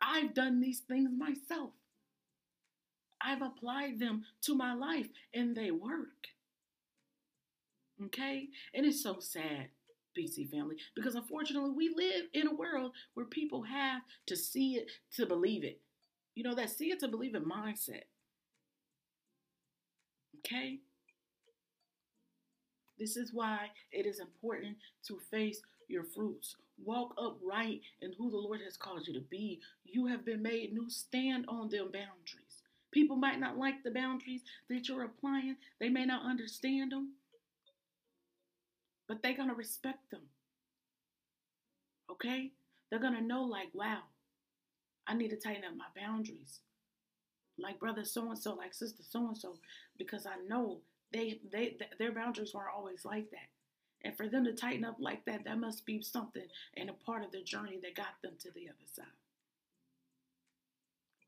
I've 0.01 0.33
done 0.33 0.59
these 0.59 0.81
things 0.81 1.09
myself. 1.17 1.71
I've 3.21 3.41
applied 3.41 3.99
them 3.99 4.25
to 4.43 4.55
my 4.55 4.73
life 4.73 5.07
and 5.33 5.55
they 5.55 5.71
work. 5.71 6.27
Okay? 8.05 8.49
And 8.73 8.85
it's 8.85 9.01
so 9.01 9.19
sad, 9.19 9.69
BC 10.17 10.51
family, 10.51 10.75
because 10.95 11.15
unfortunately 11.15 11.71
we 11.71 11.93
live 11.95 12.25
in 12.33 12.47
a 12.47 12.55
world 12.55 12.91
where 13.13 13.25
people 13.25 13.63
have 13.63 14.01
to 14.27 14.35
see 14.35 14.75
it 14.75 14.91
to 15.15 15.25
believe 15.25 15.63
it. 15.63 15.79
You 16.39 16.45
know, 16.45 16.55
that 16.55 16.69
see 16.69 16.89
it 16.89 17.01
to 17.01 17.09
believe 17.09 17.35
it 17.35 17.45
mindset. 17.45 18.03
Okay? 20.37 20.79
This 22.97 23.17
is 23.17 23.33
why 23.33 23.71
it 23.91 24.05
is 24.05 24.21
important 24.21 24.77
to 25.07 25.19
face 25.29 25.61
your 25.89 26.05
fruits. 26.05 26.55
Walk 26.81 27.13
upright 27.17 27.81
in 28.01 28.13
who 28.17 28.31
the 28.31 28.37
Lord 28.37 28.61
has 28.63 28.77
called 28.77 29.05
you 29.05 29.13
to 29.15 29.19
be. 29.19 29.59
You 29.83 30.05
have 30.05 30.23
been 30.23 30.41
made 30.41 30.71
new. 30.71 30.89
Stand 30.89 31.43
on 31.49 31.67
them 31.67 31.91
boundaries. 31.91 32.63
People 32.93 33.17
might 33.17 33.41
not 33.41 33.57
like 33.57 33.83
the 33.83 33.91
boundaries 33.91 34.43
that 34.69 34.87
you're 34.87 35.03
applying, 35.03 35.57
they 35.81 35.89
may 35.89 36.05
not 36.05 36.25
understand 36.25 36.93
them, 36.93 37.15
but 39.09 39.21
they're 39.21 39.35
going 39.35 39.49
to 39.49 39.55
respect 39.55 40.09
them. 40.09 40.21
Okay? 42.09 42.53
They're 42.89 42.97
going 43.01 43.15
to 43.15 43.21
know, 43.21 43.43
like, 43.43 43.71
wow, 43.73 44.03
I 45.09 45.15
need 45.15 45.31
to 45.31 45.35
tighten 45.35 45.65
up 45.65 45.75
my 45.75 46.01
boundaries 46.01 46.61
like 47.61 47.79
brother 47.79 48.05
so 48.05 48.29
and 48.29 48.37
so, 48.37 48.53
like 48.53 48.73
sister 48.73 49.03
so 49.07 49.27
and 49.27 49.37
so, 49.37 49.57
because 49.97 50.25
I 50.25 50.35
know 50.47 50.79
they 51.11 51.39
they 51.51 51.77
their 51.97 52.11
boundaries 52.11 52.53
weren't 52.53 52.73
always 52.75 53.05
like 53.05 53.29
that. 53.31 53.49
And 54.03 54.15
for 54.15 54.29
them 54.29 54.45
to 54.45 54.53
tighten 54.53 54.85
up 54.85 54.95
like 54.99 55.25
that, 55.25 55.43
that 55.43 55.59
must 55.59 55.85
be 55.85 56.01
something 56.01 56.45
and 56.77 56.89
a 56.89 56.93
part 56.93 57.23
of 57.23 57.31
the 57.31 57.43
journey 57.43 57.79
that 57.83 57.95
got 57.95 58.21
them 58.23 58.33
to 58.39 58.51
the 58.51 58.69
other 58.69 58.87
side. 58.93 59.05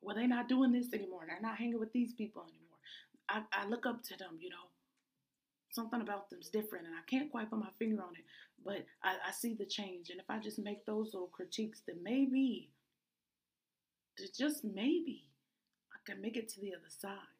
Well, 0.02 0.16
they're 0.16 0.28
not 0.28 0.48
doing 0.48 0.72
this 0.72 0.94
anymore. 0.94 1.26
They're 1.28 1.42
not 1.42 1.58
hanging 1.58 1.80
with 1.80 1.92
these 1.92 2.14
people 2.14 2.44
anymore. 2.44 2.80
I, 3.30 3.64
I 3.64 3.68
look 3.68 3.86
up 3.86 4.04
to 4.04 4.18
them, 4.18 4.38
you 4.40 4.50
know. 4.50 4.70
Something 5.72 6.02
about 6.02 6.30
them's 6.30 6.50
different, 6.50 6.86
and 6.86 6.96
I 6.96 7.02
can't 7.10 7.32
quite 7.32 7.50
put 7.50 7.60
my 7.60 7.70
finger 7.80 8.02
on 8.02 8.14
it, 8.16 8.26
but 8.64 8.86
I, 9.04 9.16
I 9.28 9.32
see 9.32 9.54
the 9.54 9.66
change. 9.66 10.10
And 10.10 10.20
if 10.20 10.30
I 10.30 10.38
just 10.38 10.60
make 10.60 10.86
those 10.86 11.14
little 11.14 11.30
critiques, 11.30 11.82
then 11.88 11.98
maybe 12.04 12.70
that 14.18 14.36
just 14.38 14.64
maybe 14.64 15.30
I 15.94 16.00
can 16.10 16.22
make 16.22 16.38
it 16.38 16.50
to 16.50 16.62
the 16.62 16.74
other 16.74 16.90
side. 16.90 17.36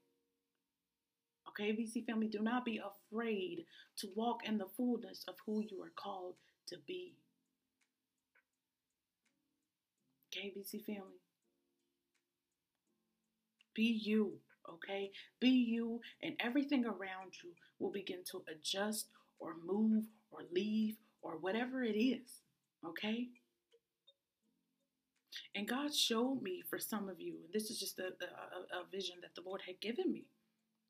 Okay, 1.48 1.72
BC 1.74 2.06
family, 2.06 2.28
do 2.28 2.40
not 2.40 2.64
be 2.64 2.80
afraid 2.80 3.66
to 3.98 4.08
walk 4.16 4.40
in 4.46 4.58
the 4.58 4.68
fullness 4.78 5.26
of 5.28 5.36
who 5.46 5.62
you 5.70 5.82
are 5.82 5.92
called 5.96 6.36
to 6.68 6.78
be. 6.88 7.16
Okay, 10.34 10.54
BC 10.56 10.86
family. 10.86 11.20
Be 13.74 13.84
you, 13.84 14.40
okay? 14.70 15.12
Be 15.40 15.50
you, 15.50 16.02
and 16.22 16.36
everything 16.40 16.86
around 16.86 17.34
you 17.44 17.52
will 17.80 17.92
begin 17.92 18.24
to 18.32 18.44
adjust 18.50 19.08
or 19.40 19.56
move 19.66 20.06
or 20.30 20.42
leave 20.54 20.96
or 21.22 21.38
whatever 21.38 21.84
it 21.84 21.98
is, 21.98 22.42
okay? 22.86 23.30
And 25.56 25.68
God 25.68 25.94
showed 25.94 26.42
me 26.42 26.64
for 26.70 26.80
some 26.80 27.10
of 27.10 27.20
you, 27.20 27.36
and 27.44 27.54
this 27.54 27.70
is 27.70 27.80
just 27.80 28.00
a, 28.00 28.04
a, 28.04 28.80
a 28.80 28.86
vision 28.92 29.16
that 29.22 29.36
the 29.36 29.48
Lord 29.48 29.62
had 29.66 29.82
given 29.82 30.12
me. 30.12 30.26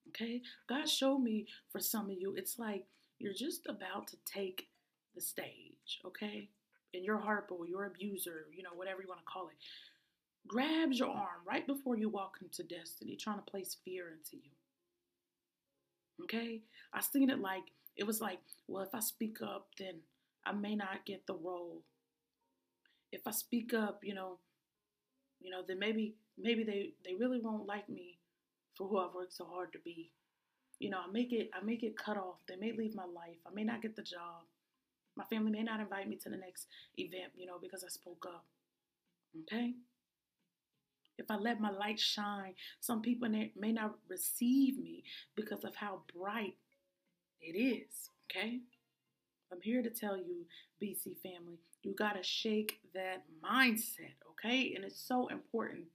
Okay? 0.10 0.42
God 0.70 0.88
showed 0.88 1.20
me 1.20 1.48
for 1.72 1.80
some 1.80 2.10
of 2.10 2.18
you, 2.20 2.36
it's 2.36 2.60
like 2.60 2.86
you're 3.20 3.34
just 3.34 3.68
about 3.68 4.08
to 4.08 4.18
take 4.26 4.68
the 5.16 5.22
stage, 5.22 6.00
okay? 6.06 6.50
And 6.94 7.04
your 7.04 7.18
Harpo, 7.18 7.68
your 7.68 7.86
abuser, 7.86 8.46
you 8.54 8.64
know, 8.64 8.72
whatever 8.76 9.02
you 9.02 9.08
want 9.08 9.22
to 9.22 9.32
call 9.32 9.48
it, 9.48 9.56
grabs 10.48 11.00
your 11.00 11.10
arm 11.10 11.42
right 11.48 11.66
before 11.66 11.96
you 11.96 12.10
walk 12.10 12.38
into 12.42 12.64
destiny, 12.64 13.16
trying 13.16 13.38
to 13.38 13.44
place 13.44 13.78
fear 13.86 14.10
into 14.10 14.44
you. 14.44 14.52
Okay? 16.24 16.62
I 16.94 17.02
seen 17.02 17.30
it 17.30 17.40
like, 17.40 17.64
it 17.96 18.06
was 18.06 18.22
like, 18.22 18.40
well, 18.68 18.84
if 18.84 18.94
I 18.94 19.00
speak 19.00 19.38
up, 19.42 19.68
then 19.78 19.96
I 20.46 20.52
may 20.52 20.76
not 20.76 21.06
get 21.06 21.26
the 21.28 21.36
role. 21.36 21.84
If 23.12 23.22
I 23.28 23.32
speak 23.32 23.74
up, 23.74 24.00
you 24.04 24.14
know, 24.14 24.40
you 25.42 25.52
know, 25.52 25.62
then 25.68 25.80
maybe 25.80 26.16
maybe 26.38 26.64
they 26.64 26.94
they 27.06 27.16
really 27.16 27.40
won't 27.40 27.68
like 27.68 27.90
me 27.90 28.18
for 28.76 28.88
who 28.88 28.98
I've 29.00 29.14
worked 29.14 29.34
so 29.34 29.46
hard 29.46 29.74
to 29.74 29.80
be. 29.80 30.12
You 30.80 30.90
know, 30.90 31.00
I 31.08 31.12
make 31.12 31.32
it 31.32 31.50
I 31.54 31.64
make 31.64 31.84
it 31.84 31.98
cut 31.98 32.18
off. 32.18 32.38
They 32.48 32.56
may 32.56 32.72
leave 32.72 32.96
my 32.96 33.06
life. 33.06 33.38
I 33.46 33.54
may 33.54 33.64
not 33.64 33.82
get 33.82 33.96
the 33.96 34.02
job. 34.02 34.44
My 35.16 35.26
family 35.26 35.52
may 35.52 35.64
not 35.64 35.80
invite 35.80 36.08
me 36.08 36.16
to 36.18 36.30
the 36.30 36.38
next 36.38 36.68
event, 36.98 37.34
you 37.36 37.46
know, 37.46 37.58
because 37.62 37.84
I 37.84 37.90
spoke 37.90 38.26
up. 38.28 38.46
Okay? 39.44 39.74
If 41.18 41.30
I 41.30 41.36
let 41.36 41.60
my 41.60 41.70
light 41.70 42.00
shine, 42.00 42.56
some 42.80 43.02
people 43.02 43.30
may 43.30 43.72
not 43.72 43.96
receive 44.10 44.80
me 44.80 45.04
because 45.36 45.64
of 45.64 45.76
how 45.76 46.02
bright 46.16 46.56
it 47.42 47.58
is. 47.58 48.10
Okay? 48.26 48.62
I'm 49.52 49.62
here 49.62 49.82
to 49.82 49.90
tell 49.90 50.18
you, 50.18 50.46
BC 50.82 51.18
family, 51.22 51.60
you 51.84 51.94
got 51.94 52.14
to 52.14 52.24
shake 52.24 52.80
that 52.94 53.24
mindset. 53.44 54.16
Okay? 54.32 54.74
And 54.76 54.86
it's 54.86 55.00
so 55.00 55.28
important 55.28 55.86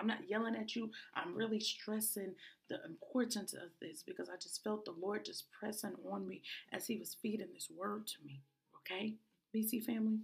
I'm 0.00 0.06
not 0.06 0.28
yelling 0.28 0.56
at 0.56 0.74
you. 0.74 0.90
I'm 1.14 1.34
really 1.34 1.60
stressing 1.60 2.32
the 2.70 2.82
importance 2.86 3.52
of 3.52 3.68
this 3.82 4.02
because 4.02 4.30
I 4.30 4.36
just 4.40 4.64
felt 4.64 4.86
the 4.86 4.94
Lord 4.98 5.26
just 5.26 5.44
pressing 5.52 5.92
on 6.10 6.26
me 6.26 6.40
as 6.72 6.86
He 6.86 6.96
was 6.96 7.16
feeding 7.20 7.48
this 7.52 7.68
word 7.70 8.06
to 8.06 8.14
me. 8.24 8.40
Okay, 8.78 9.16
BC 9.54 9.84
family? 9.84 10.20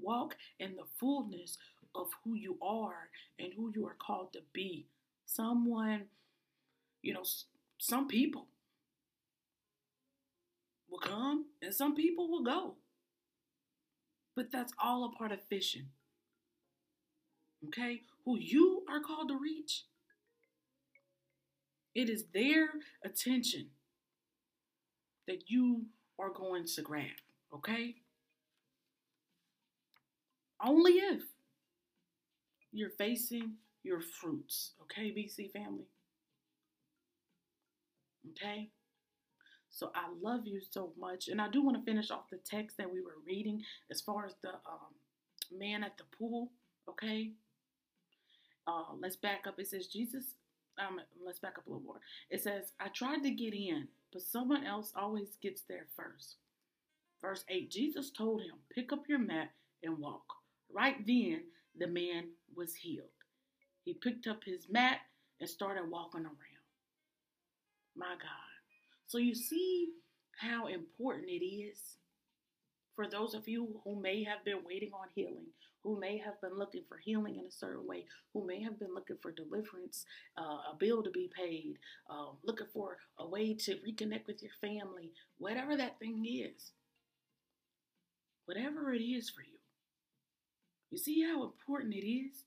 Walk 0.00 0.36
in 0.60 0.76
the 0.76 0.84
fullness 1.00 1.58
of 1.92 2.06
who 2.22 2.34
you 2.34 2.56
are 2.62 3.08
and 3.40 3.52
who 3.56 3.72
you 3.74 3.84
are 3.84 3.96
called 3.98 4.32
to 4.34 4.40
be. 4.52 4.86
Someone, 5.26 6.04
you 7.02 7.12
know, 7.12 7.24
some 7.78 8.06
people 8.06 8.46
will 10.90 10.98
come 10.98 11.46
and 11.62 11.74
some 11.74 11.94
people 11.94 12.30
will 12.30 12.44
go. 12.44 12.74
But 14.34 14.52
that's 14.52 14.72
all 14.82 15.04
a 15.04 15.16
part 15.16 15.32
of 15.32 15.40
fishing 15.48 15.88
okay, 17.66 18.02
who 18.24 18.38
you 18.38 18.84
are 18.88 19.00
called 19.00 19.28
to 19.28 19.38
reach, 19.38 19.84
it 21.94 22.08
is 22.08 22.24
their 22.32 22.68
attention 23.04 23.68
that 25.26 25.44
you 25.48 25.86
are 26.18 26.30
going 26.30 26.64
to 26.64 26.82
grab, 26.82 27.06
okay? 27.54 27.96
Only 30.64 30.92
if 30.92 31.22
you're 32.72 32.90
facing 32.90 33.54
your 33.82 34.00
fruits, 34.00 34.72
okay, 34.82 35.10
BC 35.10 35.50
family? 35.52 35.86
Okay? 38.30 38.70
So 39.70 39.92
I 39.94 40.08
love 40.22 40.46
you 40.46 40.60
so 40.70 40.92
much. 40.98 41.28
And 41.28 41.40
I 41.40 41.48
do 41.50 41.62
want 41.62 41.76
to 41.78 41.84
finish 41.84 42.10
off 42.10 42.30
the 42.30 42.38
text 42.38 42.76
that 42.78 42.92
we 42.92 43.00
were 43.02 43.16
reading 43.26 43.62
as 43.90 44.00
far 44.00 44.26
as 44.26 44.34
the 44.42 44.50
um, 44.50 44.94
man 45.58 45.84
at 45.84 45.98
the 45.98 46.04
pool, 46.18 46.50
okay? 46.88 47.32
uh, 48.68 48.84
let's 49.00 49.16
back 49.16 49.46
up. 49.48 49.58
It 49.58 49.68
says, 49.68 49.88
Jesus, 49.88 50.34
um, 50.78 51.00
let's 51.24 51.40
back 51.40 51.58
up 51.58 51.66
a 51.66 51.70
little 51.70 51.84
more. 51.84 52.00
It 52.30 52.42
says, 52.42 52.72
I 52.80 52.88
tried 52.88 53.22
to 53.24 53.30
get 53.30 53.54
in, 53.54 53.88
but 54.12 54.22
someone 54.22 54.64
else 54.66 54.92
always 54.96 55.36
gets 55.42 55.62
there 55.62 55.86
first. 55.96 56.36
Verse 57.22 57.44
8 57.48 57.70
Jesus 57.70 58.10
told 58.10 58.42
him, 58.42 58.54
Pick 58.74 58.92
up 58.92 59.04
your 59.08 59.18
mat 59.18 59.50
and 59.84 59.98
walk. 59.98 60.24
Right 60.72 61.04
then, 61.06 61.42
the 61.78 61.88
man 61.88 62.26
was 62.56 62.74
healed. 62.74 63.08
He 63.84 63.94
picked 63.94 64.26
up 64.26 64.44
his 64.44 64.68
mat 64.70 64.98
and 65.40 65.48
started 65.48 65.90
walking 65.90 66.22
around. 66.22 66.36
My 67.96 68.14
God. 68.20 68.57
So 69.08 69.16
you 69.16 69.34
see 69.34 69.88
how 70.38 70.66
important 70.66 71.28
it 71.28 71.44
is 71.44 71.96
for 72.94 73.08
those 73.08 73.34
of 73.34 73.48
you 73.48 73.80
who 73.84 74.00
may 74.00 74.22
have 74.24 74.44
been 74.44 74.58
waiting 74.66 74.90
on 74.92 75.08
healing, 75.14 75.46
who 75.82 75.98
may 75.98 76.18
have 76.18 76.38
been 76.42 76.58
looking 76.58 76.82
for 76.88 76.98
healing 76.98 77.38
in 77.38 77.46
a 77.46 77.50
certain 77.50 77.86
way, 77.86 78.04
who 78.34 78.46
may 78.46 78.62
have 78.62 78.78
been 78.78 78.94
looking 78.94 79.16
for 79.22 79.32
deliverance, 79.32 80.04
uh, 80.36 80.72
a 80.72 80.76
bill 80.78 81.02
to 81.02 81.10
be 81.10 81.30
paid, 81.34 81.78
uh, 82.10 82.26
looking 82.44 82.66
for 82.72 82.98
a 83.18 83.26
way 83.26 83.54
to 83.54 83.76
reconnect 83.76 84.26
with 84.26 84.42
your 84.42 84.52
family, 84.60 85.12
whatever 85.38 85.76
that 85.76 85.98
thing 85.98 86.26
is, 86.26 86.72
whatever 88.44 88.92
it 88.92 89.02
is 89.02 89.30
for 89.30 89.40
you. 89.40 89.58
You 90.90 90.98
see 90.98 91.22
how 91.22 91.44
important 91.44 91.94
it 91.94 92.06
is 92.06 92.44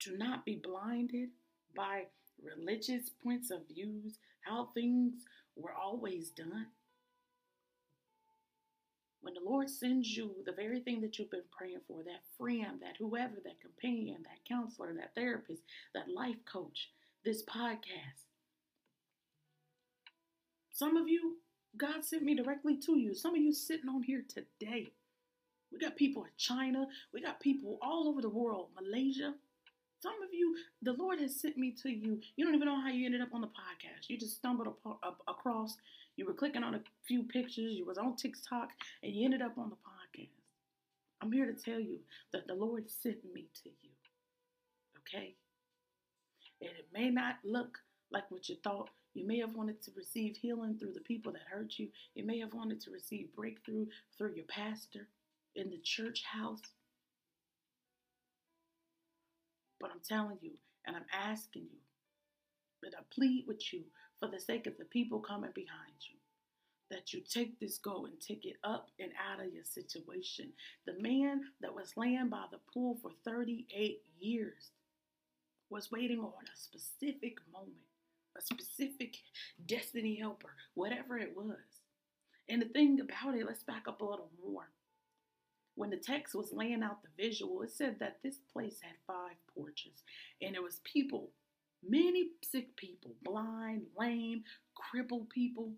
to 0.00 0.16
not 0.18 0.44
be 0.44 0.60
blinded 0.62 1.30
by 1.74 2.06
religious 2.42 3.08
points 3.22 3.50
of 3.50 3.66
views, 3.68 4.18
how 4.40 4.70
things 4.74 5.14
were 5.56 5.72
always 5.72 6.30
done. 6.30 6.66
When 9.22 9.34
the 9.34 9.40
Lord 9.40 9.68
sends 9.68 10.16
you 10.16 10.30
the 10.44 10.52
very 10.52 10.80
thing 10.80 11.00
that 11.00 11.18
you've 11.18 11.30
been 11.30 11.40
praying 11.50 11.80
for, 11.88 12.04
that 12.04 12.22
friend, 12.38 12.80
that 12.80 12.96
whoever, 12.98 13.34
that 13.44 13.60
companion, 13.60 14.18
that 14.22 14.44
counselor, 14.48 14.92
that 14.94 15.14
therapist, 15.16 15.62
that 15.94 16.08
life 16.08 16.36
coach, 16.50 16.90
this 17.24 17.42
podcast. 17.42 18.22
Some 20.70 20.96
of 20.96 21.08
you, 21.08 21.38
God 21.76 22.04
sent 22.04 22.22
me 22.22 22.36
directly 22.36 22.76
to 22.82 22.98
you. 22.98 23.14
Some 23.14 23.34
of 23.34 23.40
you 23.40 23.52
sitting 23.52 23.88
on 23.88 24.02
here 24.02 24.22
today. 24.28 24.92
We 25.72 25.78
got 25.80 25.96
people 25.96 26.24
in 26.24 26.30
China. 26.36 26.86
We 27.12 27.20
got 27.20 27.40
people 27.40 27.78
all 27.82 28.08
over 28.08 28.22
the 28.22 28.28
world, 28.28 28.68
Malaysia. 28.80 29.34
Some 30.00 30.22
of 30.22 30.32
you, 30.32 30.56
the 30.82 30.92
Lord 30.92 31.20
has 31.20 31.40
sent 31.40 31.56
me 31.56 31.74
to 31.82 31.88
you. 31.88 32.20
You 32.36 32.44
don't 32.44 32.54
even 32.54 32.66
know 32.66 32.80
how 32.80 32.90
you 32.90 33.06
ended 33.06 33.22
up 33.22 33.34
on 33.34 33.40
the 33.40 33.46
podcast. 33.46 34.08
You 34.08 34.18
just 34.18 34.36
stumbled 34.36 34.68
up 34.84 35.22
across 35.26 35.76
you 36.16 36.24
were 36.24 36.32
clicking 36.32 36.62
on 36.62 36.74
a 36.74 36.80
few 37.06 37.22
pictures, 37.24 37.74
you 37.74 37.84
was 37.84 37.98
on 37.98 38.16
TikTok, 38.16 38.70
and 39.02 39.12
you 39.12 39.24
ended 39.24 39.42
up 39.42 39.58
on 39.58 39.68
the 39.68 39.76
podcast. 39.76 40.30
I'm 41.20 41.32
here 41.32 41.46
to 41.46 41.52
tell 41.52 41.80
you 41.80 41.98
that 42.32 42.46
the 42.46 42.54
Lord 42.54 42.90
sent 42.90 43.18
me 43.34 43.46
to 43.62 43.68
you. 43.68 43.90
Okay? 44.98 45.34
And 46.60 46.70
it 46.70 46.88
may 46.92 47.10
not 47.10 47.36
look 47.44 47.78
like 48.10 48.30
what 48.30 48.48
you 48.48 48.56
thought. 48.64 48.90
You 49.14 49.26
may 49.26 49.38
have 49.40 49.54
wanted 49.54 49.82
to 49.82 49.90
receive 49.96 50.36
healing 50.36 50.76
through 50.78 50.92
the 50.94 51.00
people 51.00 51.32
that 51.32 51.42
hurt 51.50 51.78
you. 51.78 51.88
You 52.14 52.24
may 52.24 52.38
have 52.40 52.54
wanted 52.54 52.80
to 52.82 52.90
receive 52.90 53.34
breakthrough 53.34 53.86
through 54.16 54.34
your 54.34 54.44
pastor 54.46 55.08
in 55.54 55.70
the 55.70 55.80
church 55.82 56.22
house. 56.24 56.60
But 59.80 59.90
I'm 59.90 60.00
telling 60.06 60.38
you, 60.40 60.52
and 60.86 60.96
I'm 60.96 61.06
asking 61.12 61.62
you, 61.62 61.78
that 62.82 62.94
I 62.96 63.02
plead 63.10 63.44
with 63.46 63.72
you 63.72 63.82
for 64.20 64.28
the 64.28 64.40
sake 64.40 64.66
of 64.66 64.76
the 64.78 64.84
people 64.84 65.20
coming 65.20 65.50
behind 65.54 65.94
you. 66.00 66.16
That 66.90 67.12
you 67.12 67.20
take 67.20 67.58
this 67.58 67.78
goal 67.78 68.06
and 68.06 68.20
take 68.20 68.44
it 68.44 68.56
up 68.62 68.90
and 69.00 69.10
out 69.30 69.44
of 69.44 69.52
your 69.52 69.64
situation. 69.64 70.52
The 70.86 70.94
man 71.00 71.40
that 71.60 71.74
was 71.74 71.96
laying 71.96 72.28
by 72.28 72.44
the 72.50 72.60
pool 72.72 72.98
for 73.02 73.10
38 73.24 74.02
years 74.20 74.70
was 75.68 75.90
waiting 75.90 76.20
on 76.20 76.32
a 76.44 76.56
specific 76.56 77.38
moment, 77.52 77.74
a 78.38 78.40
specific 78.40 79.16
destiny 79.66 80.14
helper, 80.14 80.50
whatever 80.74 81.18
it 81.18 81.36
was. 81.36 81.82
And 82.48 82.62
the 82.62 82.66
thing 82.66 83.00
about 83.00 83.34
it, 83.34 83.46
let's 83.46 83.64
back 83.64 83.88
up 83.88 84.00
a 84.00 84.04
little 84.04 84.30
more. 84.46 84.68
When 85.76 85.90
the 85.90 85.96
text 85.96 86.34
was 86.34 86.52
laying 86.52 86.82
out 86.82 87.02
the 87.02 87.22
visual, 87.22 87.62
it 87.62 87.70
said 87.70 87.98
that 88.00 88.18
this 88.22 88.38
place 88.52 88.78
had 88.82 88.94
five 89.06 89.36
porches, 89.54 90.02
and 90.42 90.54
there 90.54 90.62
was 90.62 90.80
people 90.84 91.30
Many 91.88 92.30
sick 92.42 92.76
people, 92.76 93.12
blind, 93.22 93.82
lame, 93.98 94.42
crippled 94.74 95.30
people, 95.30 95.72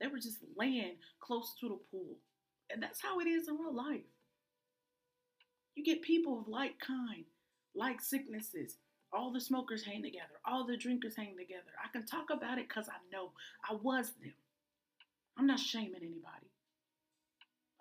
they 0.00 0.08
were 0.08 0.18
just 0.18 0.38
laying 0.56 0.96
close 1.20 1.54
to 1.60 1.68
the 1.68 1.78
pool. 1.90 2.16
And 2.70 2.82
that's 2.82 3.00
how 3.00 3.20
it 3.20 3.26
is 3.26 3.48
in 3.48 3.58
real 3.58 3.74
life. 3.74 4.02
You 5.76 5.84
get 5.84 6.02
people 6.02 6.40
of 6.40 6.48
like 6.48 6.78
kind 6.80 7.24
like 7.74 8.00
sicknesses. 8.00 8.76
All 9.12 9.32
the 9.32 9.40
smokers 9.40 9.84
hang 9.84 10.02
together, 10.02 10.40
all 10.46 10.66
the 10.66 10.76
drinkers 10.76 11.16
hang 11.16 11.36
together. 11.36 11.70
I 11.82 11.88
can 11.92 12.06
talk 12.06 12.30
about 12.30 12.58
it 12.58 12.68
because 12.68 12.88
I 12.88 12.96
know 13.12 13.32
I 13.68 13.74
was 13.74 14.12
them. 14.22 14.32
I'm 15.38 15.46
not 15.46 15.60
shaming 15.60 15.96
anybody. 15.96 16.51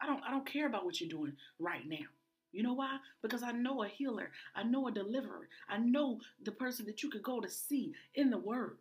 I 0.01 0.07
don't 0.07 0.21
I 0.27 0.31
don't 0.31 0.45
care 0.45 0.67
about 0.67 0.85
what 0.85 0.99
you're 0.99 1.09
doing 1.09 1.33
right 1.59 1.87
now. 1.87 2.07
You 2.51 2.63
know 2.63 2.73
why? 2.73 2.97
Because 3.21 3.43
I 3.43 3.51
know 3.51 3.83
a 3.83 3.87
healer. 3.87 4.31
I 4.55 4.63
know 4.63 4.87
a 4.87 4.91
deliverer. 4.91 5.47
I 5.69 5.77
know 5.77 6.19
the 6.43 6.51
person 6.51 6.85
that 6.87 7.01
you 7.01 7.09
could 7.09 7.23
go 7.23 7.39
to 7.39 7.49
see 7.49 7.93
in 8.15 8.29
the 8.29 8.37
word. 8.37 8.77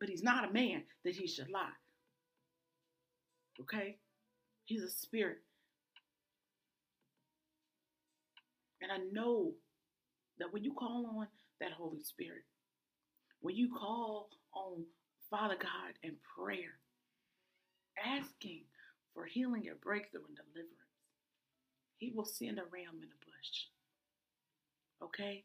But 0.00 0.08
he's 0.08 0.22
not 0.22 0.48
a 0.48 0.52
man 0.52 0.84
that 1.04 1.14
he 1.14 1.26
should 1.26 1.50
lie. 1.50 1.68
Okay? 3.60 3.96
He's 4.64 4.82
a 4.82 4.90
spirit. 4.90 5.38
And 8.80 8.92
I 8.92 8.98
know 9.12 9.52
that 10.38 10.52
when 10.52 10.64
you 10.64 10.72
call 10.72 11.06
on 11.18 11.26
that 11.60 11.72
Holy 11.72 12.00
Spirit, 12.02 12.44
when 13.40 13.56
you 13.56 13.70
call 13.76 14.30
on 14.54 14.84
Father 15.30 15.56
God 15.60 15.94
in 16.02 16.14
prayer, 16.36 16.78
asking 18.06 18.62
for 19.18 19.26
healing 19.26 19.66
and 19.68 19.80
breakthrough 19.80 20.22
and 20.28 20.36
deliverance, 20.36 20.94
He 21.98 22.12
will 22.14 22.24
send 22.24 22.58
a 22.58 22.62
ram 22.70 23.02
in 23.02 23.08
a 23.10 23.20
bush. 23.26 23.66
Okay? 25.02 25.44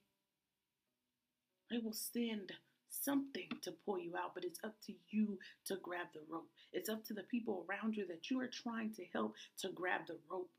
He 1.72 1.80
will 1.80 1.94
send 1.94 2.52
something 2.90 3.50
to 3.64 3.74
pull 3.84 3.98
you 3.98 4.16
out, 4.16 4.36
but 4.36 4.44
it's 4.46 4.60
up 4.64 4.76
to 4.86 4.94
you 5.10 5.40
to 5.66 5.78
grab 5.82 6.08
the 6.14 6.22
rope. 6.30 6.50
It's 6.72 6.90
up 6.90 7.04
to 7.06 7.14
the 7.16 7.24
people 7.24 7.66
around 7.68 7.96
you 7.96 8.06
that 8.08 8.30
you 8.30 8.40
are 8.42 8.48
trying 8.48 8.94
to 8.94 9.04
help 9.12 9.34
to 9.60 9.70
grab 9.70 10.02
the 10.08 10.18
rope. 10.30 10.52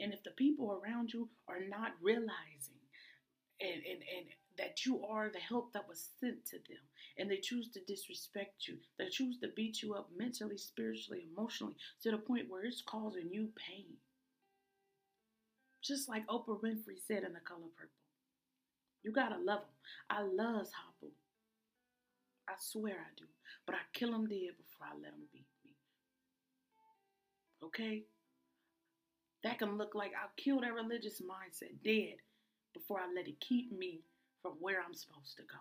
And 0.00 0.14
if 0.14 0.22
the 0.22 0.30
people 0.30 0.80
around 0.82 1.12
you 1.12 1.28
are 1.46 1.60
not 1.68 1.92
realizing 2.00 2.80
and, 3.60 3.82
and, 3.84 4.00
and 4.00 4.26
that 4.58 4.84
you 4.84 5.04
are 5.04 5.28
the 5.28 5.38
help 5.38 5.72
that 5.72 5.88
was 5.88 6.10
sent 6.20 6.44
to 6.46 6.56
them, 6.56 6.82
and 7.18 7.30
they 7.30 7.38
choose 7.38 7.68
to 7.70 7.80
disrespect 7.86 8.66
you, 8.66 8.76
they 8.98 9.08
choose 9.08 9.38
to 9.40 9.48
beat 9.48 9.82
you 9.82 9.94
up 9.94 10.08
mentally, 10.16 10.58
spiritually, 10.58 11.26
emotionally, 11.32 11.74
to 12.02 12.10
the 12.10 12.18
point 12.18 12.48
where 12.48 12.64
it's 12.64 12.82
causing 12.82 13.28
you 13.32 13.48
pain. 13.56 13.86
Just 15.82 16.08
like 16.08 16.26
Oprah 16.26 16.60
Winfrey 16.60 16.98
said 17.06 17.24
in 17.24 17.32
The 17.32 17.40
Color 17.40 17.70
Purple. 17.76 17.90
You 19.02 19.12
gotta 19.12 19.38
love 19.38 19.60
them. 19.60 19.76
I 20.10 20.22
loves 20.22 20.70
Harpo. 20.70 21.08
I 22.48 22.52
swear 22.58 22.96
I 22.96 23.12
do. 23.16 23.24
But 23.66 23.76
I 23.76 23.78
kill 23.94 24.12
them 24.12 24.26
dead 24.26 24.56
before 24.58 24.86
I 24.86 24.94
let 24.94 25.12
them 25.12 25.26
beat 25.32 25.46
me. 25.64 25.72
Okay? 27.64 28.02
That 29.42 29.58
can 29.58 29.78
look 29.78 29.94
like 29.94 30.12
I'll 30.20 30.32
kill 30.36 30.60
that 30.60 30.74
religious 30.74 31.22
mindset 31.22 31.72
dead 31.82 32.16
before 32.74 33.00
I 33.00 33.12
let 33.14 33.26
it 33.26 33.40
keep 33.40 33.72
me 33.72 34.00
from 34.42 34.52
where 34.60 34.80
I'm 34.80 34.94
supposed 34.94 35.36
to 35.36 35.42
go. 35.42 35.58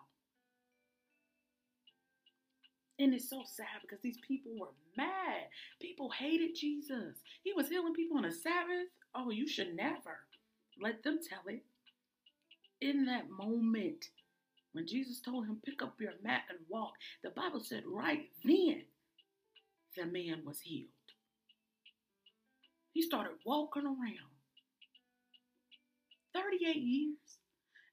And 3.00 3.13
it's 3.13 3.30
so 3.30 3.44
sad 3.46 3.82
because 3.82 4.02
these 4.02 4.20
people 4.28 4.52
were 4.60 4.74
mad. 4.98 5.48
People 5.82 6.10
hated 6.10 6.56
Jesus. 6.56 7.15
He 7.44 7.54
was 7.54 7.70
healing 7.70 7.94
people 7.94 8.18
on 8.18 8.26
a 8.26 8.32
Sabbath. 8.32 8.88
Oh, 9.15 9.32
you 9.32 9.48
should 9.48 9.76
never 9.76 10.20
let 10.82 11.04
them 11.04 11.20
tell 11.28 11.42
it. 11.48 11.63
In 12.82 13.06
that 13.06 13.30
moment, 13.30 14.06
when 14.74 14.86
Jesus 14.86 15.22
told 15.22 15.46
him, 15.46 15.62
Pick 15.65 15.82
up 15.82 15.96
your 16.00 16.13
mat 16.24 16.44
and 16.50 16.60
walk, 16.68 16.94
the 17.24 17.30
Bible 17.30 17.62
said 17.62 17.84
right 17.88 18.30
then 18.44 18.84
the 19.98 20.06
man 20.06 20.44
was 20.46 20.60
healed. 20.62 20.89
He 22.94 23.02
started 23.02 23.34
walking 23.46 23.86
around 23.86 24.30
38 26.34 26.76
years. 26.76 27.38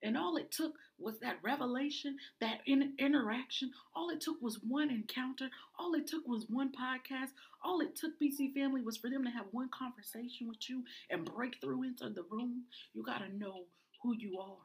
And 0.07 0.17
all 0.17 0.37
it 0.37 0.53
took 0.53 0.75
was 1.01 1.19
that 1.21 1.39
revelation, 1.43 2.17
that 2.41 2.61
in- 2.67 2.95
interaction. 3.01 3.73
All 3.97 4.11
it 4.11 4.23
took 4.23 4.41
was 4.41 4.61
one 4.63 4.91
encounter. 4.91 5.51
All 5.81 5.95
it 5.95 6.07
took 6.07 6.27
was 6.29 6.47
one 6.49 6.71
podcast. 6.73 7.31
All 7.65 7.81
it 7.81 7.97
took, 7.97 8.13
BC 8.21 8.55
family, 8.55 8.83
was 8.83 8.97
for 8.97 9.11
them 9.11 9.25
to 9.25 9.31
have 9.33 9.47
one 9.51 9.69
conversation 9.77 10.49
with 10.49 10.71
you 10.71 10.85
and 11.11 11.27
break 11.27 11.57
through 11.61 11.83
into 11.83 12.09
the 12.11 12.23
room. 12.31 12.67
You 12.95 13.03
got 13.03 13.19
to 13.19 13.37
know 13.37 13.65
who 14.05 14.15
you 14.17 14.39
are. 14.39 14.63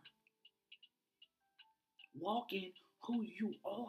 Walk 2.20 2.54
in 2.54 2.72
who 3.08 3.24
you 3.24 3.56
are. 3.66 3.88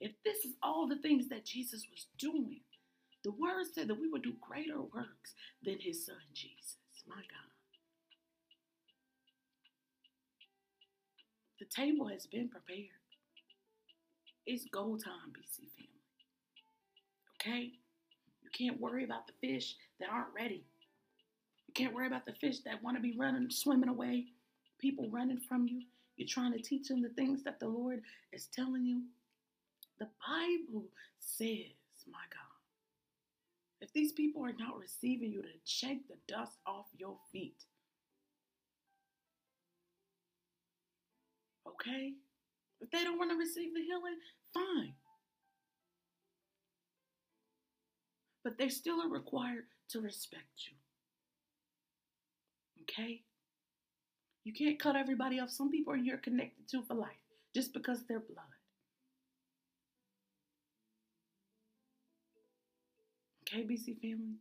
If 0.00 0.12
this 0.24 0.44
is 0.44 0.54
all 0.62 0.88
the 0.88 0.98
things 0.98 1.28
that 1.28 1.46
Jesus 1.46 1.86
was 1.92 2.08
doing, 2.18 2.62
the 3.24 3.30
word 3.30 3.66
said 3.72 3.88
that 3.88 4.00
we 4.00 4.08
would 4.10 4.22
do 4.24 4.34
greater 4.40 4.80
works 4.82 5.34
than 5.64 5.78
his 5.80 6.04
son 6.06 6.16
Jesus. 6.34 6.76
My 7.06 7.16
God. 7.16 7.51
The 11.62 11.82
table 11.82 12.08
has 12.08 12.26
been 12.26 12.48
prepared. 12.48 12.88
It's 14.46 14.64
go 14.64 14.96
time, 14.96 15.30
BC 15.30 15.68
family. 15.76 16.00
Okay? 17.40 17.72
You 18.42 18.50
can't 18.52 18.80
worry 18.80 19.04
about 19.04 19.28
the 19.28 19.32
fish 19.40 19.76
that 20.00 20.08
aren't 20.10 20.34
ready. 20.34 20.64
You 21.68 21.74
can't 21.74 21.94
worry 21.94 22.08
about 22.08 22.26
the 22.26 22.32
fish 22.32 22.58
that 22.64 22.82
want 22.82 22.96
to 22.96 23.00
be 23.00 23.14
running, 23.16 23.48
swimming 23.48 23.90
away, 23.90 24.24
people 24.80 25.08
running 25.08 25.38
from 25.38 25.68
you. 25.68 25.82
You're 26.16 26.26
trying 26.26 26.52
to 26.52 26.60
teach 26.60 26.88
them 26.88 27.00
the 27.00 27.10
things 27.10 27.44
that 27.44 27.60
the 27.60 27.68
Lord 27.68 28.02
is 28.32 28.48
telling 28.52 28.84
you. 28.84 29.02
The 30.00 30.08
Bible 30.26 30.86
says, 31.20 31.76
my 32.10 32.24
God, 32.28 32.58
if 33.80 33.92
these 33.92 34.10
people 34.10 34.44
are 34.44 34.56
not 34.58 34.80
receiving 34.80 35.30
you, 35.30 35.42
to 35.42 35.48
shake 35.64 36.08
the 36.08 36.16
dust 36.26 36.58
off 36.66 36.86
your 36.98 37.18
feet. 37.30 37.62
Okay? 41.66 42.12
If 42.80 42.90
they 42.90 43.04
don't 43.04 43.18
want 43.18 43.30
to 43.30 43.36
receive 43.36 43.74
the 43.74 43.80
healing, 43.80 44.16
fine. 44.52 44.94
But 48.44 48.58
they 48.58 48.68
still 48.68 49.00
are 49.00 49.08
required 49.08 49.64
to 49.90 50.00
respect 50.00 50.68
you. 50.68 50.76
Okay? 52.82 53.22
You 54.44 54.52
can't 54.52 54.80
cut 54.80 54.96
everybody 54.96 55.38
off. 55.38 55.50
Some 55.50 55.70
people 55.70 55.92
are 55.92 55.96
you're 55.96 56.18
connected 56.18 56.68
to 56.70 56.82
for 56.82 56.94
life 56.94 57.10
just 57.54 57.72
because 57.72 58.04
they're 58.08 58.18
blood. 58.20 58.44
Okay, 63.46 63.62
BC 63.64 64.00
family? 64.00 64.38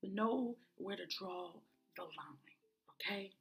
But 0.00 0.12
know 0.12 0.56
where 0.76 0.96
to 0.96 1.06
draw 1.06 1.50
the 1.96 2.02
line, 2.02 2.38
okay? 2.94 3.32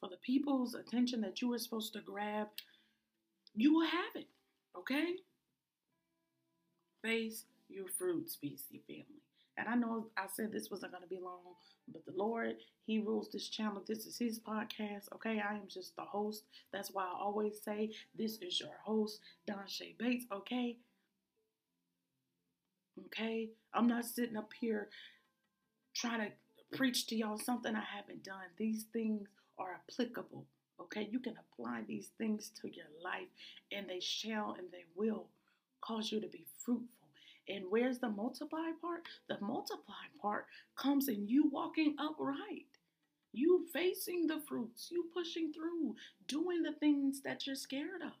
For 0.00 0.08
the 0.08 0.16
people's 0.16 0.74
attention 0.74 1.20
that 1.20 1.42
you 1.42 1.50
were 1.50 1.58
supposed 1.58 1.92
to 1.92 2.00
grab, 2.00 2.48
you 3.54 3.74
will 3.74 3.86
have 3.86 4.14
it, 4.14 4.28
okay? 4.76 5.14
Face 7.02 7.44
your 7.68 7.86
fruits, 7.98 8.38
BC 8.42 8.82
family. 8.86 9.20
And 9.58 9.68
I 9.68 9.74
know 9.74 10.06
I 10.16 10.24
said 10.32 10.52
this 10.52 10.70
wasn't 10.70 10.92
going 10.92 11.02
to 11.02 11.08
be 11.08 11.20
long, 11.22 11.40
but 11.92 12.06
the 12.06 12.12
Lord, 12.16 12.56
He 12.86 12.98
rules 12.98 13.30
this 13.30 13.48
channel. 13.48 13.82
This 13.86 14.06
is 14.06 14.18
His 14.18 14.38
podcast. 14.38 15.12
Okay, 15.14 15.38
I 15.40 15.54
am 15.54 15.68
just 15.68 15.94
the 15.96 16.02
host. 16.02 16.44
That's 16.72 16.90
why 16.92 17.04
I 17.04 17.20
always 17.20 17.60
say 17.62 17.90
this 18.16 18.38
is 18.38 18.58
your 18.58 18.70
host, 18.82 19.20
Don 19.46 19.66
Shay 19.66 19.94
Bates. 19.98 20.24
Okay. 20.32 20.78
Okay, 23.06 23.50
I'm 23.74 23.86
not 23.86 24.04
sitting 24.04 24.36
up 24.36 24.52
here 24.58 24.88
trying 25.94 26.20
to 26.20 26.76
preach 26.76 27.06
to 27.08 27.16
y'all 27.16 27.38
something 27.38 27.74
I 27.74 27.84
haven't 27.96 28.24
done. 28.24 28.44
These 28.56 28.84
things 28.92 29.28
are 29.60 29.78
applicable. 29.88 30.46
Okay, 30.80 31.06
you 31.10 31.20
can 31.20 31.34
apply 31.36 31.82
these 31.86 32.10
things 32.16 32.50
to 32.60 32.68
your 32.74 32.86
life, 33.04 33.28
and 33.70 33.88
they 33.88 34.00
shall 34.00 34.56
and 34.58 34.68
they 34.72 34.84
will 34.96 35.28
cause 35.82 36.10
you 36.10 36.20
to 36.20 36.28
be 36.28 36.46
fruitful. 36.64 36.88
And 37.48 37.64
where's 37.68 37.98
the 37.98 38.08
multiply 38.08 38.70
part? 38.80 39.02
The 39.28 39.38
multiply 39.40 40.06
part 40.20 40.46
comes 40.76 41.08
in 41.08 41.28
you 41.28 41.48
walking 41.50 41.96
upright, 41.98 42.66
you 43.32 43.66
facing 43.72 44.26
the 44.26 44.40
fruits, 44.48 44.88
you 44.90 45.06
pushing 45.12 45.52
through, 45.52 45.96
doing 46.26 46.62
the 46.62 46.72
things 46.72 47.20
that 47.22 47.46
you're 47.46 47.56
scared 47.56 48.02
of. 48.02 48.12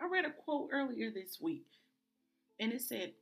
I 0.00 0.06
read 0.06 0.24
a 0.24 0.30
quote 0.30 0.70
earlier 0.72 1.10
this 1.10 1.38
week, 1.40 1.66
and 2.58 2.72
it 2.72 2.82
said, 2.82 3.12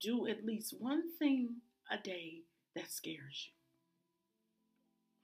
Do 0.00 0.26
at 0.26 0.44
least 0.44 0.74
one 0.78 1.16
thing 1.18 1.56
a 1.90 1.96
day 1.96 2.42
that 2.74 2.90
scares 2.90 3.48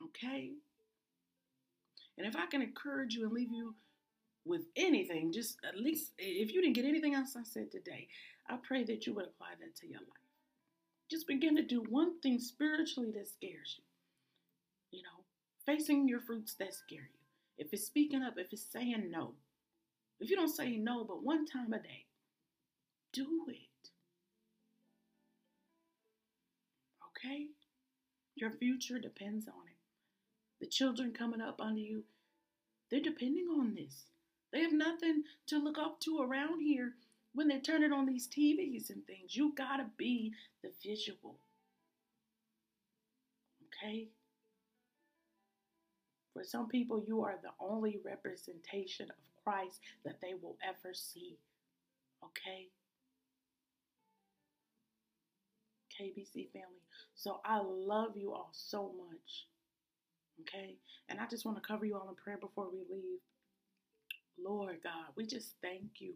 you. 0.01 0.07
Okay? 0.07 0.53
And 2.19 2.27
if 2.27 2.37
I 2.37 2.47
can 2.47 2.63
encourage 2.63 3.15
you 3.15 3.25
and 3.25 3.33
leave 3.33 3.51
you 3.51 3.75
with 4.45 4.63
anything, 4.77 5.33
just 5.33 5.57
at 5.67 5.79
least 5.79 6.13
if 6.19 6.53
you 6.53 6.61
didn't 6.61 6.77
get 6.77 6.85
anything 6.85 7.15
else 7.15 7.37
I 7.37 7.43
said 7.45 7.71
today, 7.71 8.09
I 8.49 8.57
pray 8.63 8.85
that 8.85 9.07
you 9.07 9.15
would 9.15 9.27
apply 9.27 9.51
that 9.61 9.77
to 9.77 9.87
your 9.87 10.01
life. 10.01 10.09
Just 11.11 11.27
begin 11.27 11.57
to 11.57 11.63
do 11.63 11.85
one 11.89 12.21
thing 12.21 12.39
spiritually 12.39 13.11
that 13.13 13.29
scares 13.29 13.79
you. 13.79 14.99
You 14.99 15.03
know, 15.03 15.25
facing 15.65 16.09
your 16.09 16.21
fruits 16.21 16.55
that 16.55 16.75
scare 16.75 17.01
you. 17.01 17.19
If 17.59 17.73
it's 17.73 17.87
speaking 17.87 18.23
up, 18.23 18.35
if 18.37 18.53
it's 18.53 18.67
saying 18.71 19.11
no, 19.11 19.35
if 20.21 20.31
you 20.31 20.37
don't 20.37 20.49
say 20.49 20.77
no 20.77 21.05
but 21.05 21.23
one 21.23 21.47
time 21.47 21.73
a 21.73 21.79
day, 21.79 22.07
do 23.13 23.27
it. 23.49 23.91
Okay? 27.09 27.47
Your 28.35 28.51
future 28.51 28.99
depends 28.99 29.47
on 29.49 29.55
it. 29.67 29.72
The 30.63 30.69
children 30.69 31.13
coming 31.13 31.41
up 31.41 31.61
under 31.61 31.81
you, 31.81 32.05
they're 32.89 33.01
depending 33.01 33.49
on 33.49 33.75
this. 33.75 34.05
They 34.53 34.61
have 34.61 34.73
nothing 34.73 35.25
to 35.49 35.59
look 35.59 35.77
up 35.77 35.99
to 36.03 36.21
around 36.21 36.61
here 36.61 36.93
when 37.35 37.49
they're 37.49 37.59
turning 37.59 37.93
on 37.93 38.07
these 38.07 38.29
TVs 38.29 38.89
and 38.89 39.05
things. 39.05 39.35
You 39.35 39.55
gotta 39.57 39.87
be 39.97 40.33
the 40.63 40.71
visual. 40.81 41.35
Okay? 43.67 44.07
For 46.33 46.45
some 46.45 46.69
people, 46.69 47.03
you 47.09 47.25
are 47.25 47.41
the 47.43 47.51
only 47.59 47.99
representation 48.05 49.11
of 49.11 49.43
Christ 49.43 49.81
that 50.05 50.21
they 50.21 50.35
will 50.41 50.59
ever 50.63 50.95
see. 50.95 51.39
Okay? 52.25 52.69
KBC 56.01 56.53
family. 56.53 56.87
So 57.17 57.41
I 57.45 57.59
love 57.61 58.17
you 58.17 58.33
all 58.33 58.51
so 58.53 58.93
much. 59.11 59.49
Okay? 60.41 60.77
And 61.09 61.21
I 61.21 61.27
just 61.27 61.45
want 61.45 61.57
to 61.57 61.67
cover 61.67 61.85
you 61.85 61.97
all 61.97 62.09
in 62.09 62.15
prayer 62.15 62.39
before 62.39 62.69
we 62.71 62.79
leave. 62.91 63.21
Lord 64.43 64.79
God, 64.83 65.13
we 65.17 65.27
just 65.27 65.55
thank 65.63 66.01
you 66.01 66.15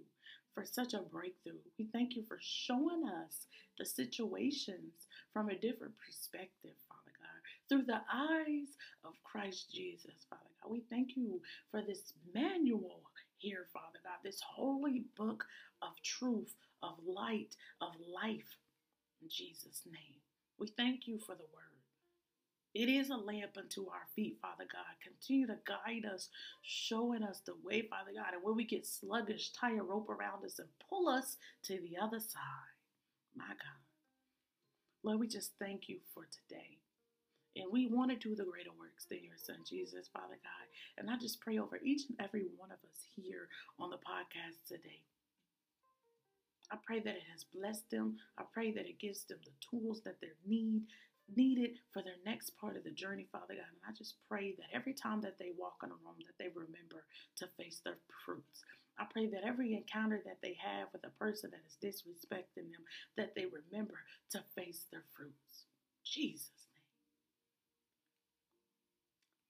for 0.55 0.65
such 0.65 0.95
a 0.95 1.03
breakthrough. 1.03 1.61
We 1.79 1.87
thank 1.93 2.17
you 2.17 2.25
for 2.27 2.39
showing 2.41 3.05
us 3.07 3.47
the 3.79 3.85
situations 3.85 5.07
from 5.33 5.51
a 5.51 5.59
different 5.59 5.95
perspective, 5.99 6.73
Father 6.89 7.13
God, 7.19 7.41
through 7.69 7.85
the 7.85 8.01
eyes 8.13 8.69
of 9.05 9.13
Christ 9.23 9.71
Jesus, 9.73 10.25
Father 10.31 10.43
God. 10.63 10.73
We 10.73 10.83
thank 10.89 11.17
you 11.17 11.43
for 11.71 11.83
this 11.83 12.15
manual 12.35 13.03
here, 13.39 13.67
Father 13.73 13.99
God, 14.03 14.17
this 14.25 14.41
holy 14.41 15.05
book 15.17 15.45
of 15.83 15.91
truth, 16.03 16.55
of 16.83 16.95
light, 17.07 17.55
of 17.83 17.91
life. 18.13 18.57
In 19.23 19.29
Jesus' 19.29 19.83
name, 19.85 20.21
we 20.59 20.69
thank 20.69 21.07
you 21.07 21.19
for 21.19 21.35
the 21.35 21.45
word. 21.55 21.76
It 22.77 22.91
is 22.91 23.09
a 23.09 23.17
lamp 23.17 23.57
unto 23.57 23.89
our 23.89 24.05
feet, 24.15 24.37
Father 24.43 24.67
God. 24.71 24.85
Continue 25.03 25.47
to 25.47 25.57
guide 25.65 26.05
us, 26.05 26.29
showing 26.61 27.23
us 27.23 27.41
the 27.47 27.55
way, 27.65 27.89
Father 27.89 28.11
God. 28.15 28.35
And 28.35 28.43
when 28.45 28.55
we 28.55 28.67
get 28.67 28.85
sluggish, 28.85 29.51
tie 29.53 29.77
a 29.77 29.83
rope 29.83 30.11
around 30.11 30.45
us 30.45 30.59
and 30.59 30.69
pull 30.91 31.09
us 31.09 31.39
to 31.65 31.81
the 31.81 31.97
other 31.97 32.21
side. 32.21 32.77
My 33.35 33.49
God. 33.49 33.81
Lord, 35.03 35.21
we 35.21 35.27
just 35.27 35.53
thank 35.59 35.89
you 35.89 36.01
for 36.13 36.29
today. 36.29 36.77
And 37.57 37.73
we 37.73 37.87
want 37.87 38.11
to 38.11 38.29
do 38.29 38.37
the 38.37 38.45
greater 38.45 38.77
works 38.79 39.07
than 39.09 39.25
your 39.25 39.39
son, 39.39 39.65
Jesus, 39.67 40.11
Father 40.13 40.37
God. 40.45 40.67
And 40.99 41.09
I 41.09 41.17
just 41.17 41.41
pray 41.41 41.57
over 41.57 41.81
each 41.83 42.03
and 42.11 42.21
every 42.21 42.45
one 42.59 42.71
of 42.71 42.79
us 42.91 43.01
here 43.17 43.49
on 43.81 43.89
the 43.89 43.97
podcast 43.97 44.69
today. 44.69 45.01
I 46.71 46.77
pray 46.85 47.01
that 47.01 47.17
it 47.17 47.25
has 47.33 47.45
blessed 47.45 47.89
them. 47.91 48.19
I 48.37 48.43
pray 48.53 48.71
that 48.73 48.85
it 48.85 48.99
gives 48.99 49.25
them 49.25 49.39
the 49.43 49.53
tools 49.71 50.03
that 50.05 50.21
they 50.21 50.33
need 50.47 50.83
needed 51.35 51.79
for 51.93 52.03
their 52.03 52.21
next 52.25 52.51
part 52.59 52.77
of 52.77 52.85
the 52.85 52.91
journey, 52.91 53.27
Father 53.33 53.55
God. 53.55 53.73
And 53.73 53.83
I 53.89 53.93
just 53.97 54.17
pray 54.29 54.55
that 54.59 54.71
every 54.73 54.95
time 54.95 55.21
that 55.23 55.39
they 55.39 55.51
walk 55.57 55.79
in 55.83 55.91
a 55.91 55.99
room, 56.05 56.21
that 56.27 56.39
they 56.39 56.51
remember 56.55 57.05
to 57.37 57.49
face 57.59 57.81
their 57.85 57.99
fruits. 58.25 58.63
I 58.99 59.05
pray 59.11 59.27
that 59.29 59.45
every 59.45 59.75
encounter 59.75 60.23
that 60.25 60.39
they 60.43 60.57
have 60.61 60.89
with 60.93 61.05
a 61.05 61.11
person 61.19 61.51
that 61.51 61.65
is 61.67 61.77
disrespecting 61.83 62.73
them, 62.73 62.85
that 63.17 63.35
they 63.35 63.47
remember 63.47 63.99
to 64.31 64.43
face 64.55 64.87
their 64.91 65.05
fruits. 65.17 65.67
Jesus' 66.05 66.51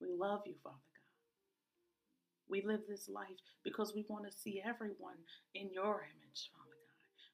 name. 0.00 0.10
We 0.10 0.16
love 0.18 0.42
you, 0.46 0.54
Father 0.62 0.76
God. 0.76 1.06
We 2.48 2.62
live 2.62 2.82
this 2.88 3.08
life 3.08 3.38
because 3.62 3.94
we 3.94 4.04
want 4.08 4.24
to 4.26 4.36
see 4.36 4.62
everyone 4.64 5.18
in 5.54 5.70
your 5.72 6.06
image, 6.06 6.50
Father. 6.52 6.65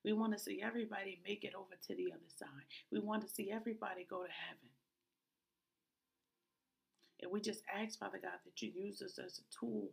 We 0.05 0.13
want 0.13 0.33
to 0.33 0.39
see 0.39 0.63
everybody 0.63 1.21
make 1.27 1.45
it 1.45 1.55
over 1.55 1.75
to 1.89 1.95
the 1.95 2.13
other 2.13 2.31
side. 2.37 2.67
We 2.91 3.01
want 3.01 3.23
to 3.23 3.33
see 3.33 3.51
everybody 3.53 4.07
go 4.09 4.23
to 4.25 4.31
heaven. 4.31 4.69
And 7.23 7.31
we 7.31 7.41
just 7.41 7.63
ask, 7.73 7.99
Father 7.99 8.19
God, 8.21 8.39
that 8.45 8.63
you 8.63 8.73
use 8.75 9.03
us 9.03 9.19
as 9.25 9.39
a 9.39 9.47
tool 9.61 9.91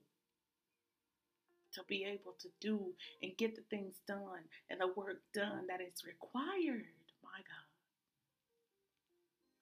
to 1.74 1.84
be 1.88 2.04
able 2.06 2.34
to 2.40 2.50
do 2.60 2.94
and 3.22 3.38
get 3.38 3.56
the 3.56 3.64
things 3.70 3.96
done 4.08 4.44
and 4.70 4.82
the 4.82 4.88
work 4.88 5.22
done 5.34 5.68
that 5.70 5.82
is 5.82 6.04
required, 6.06 6.86
my 7.24 7.40
God, 7.46 7.68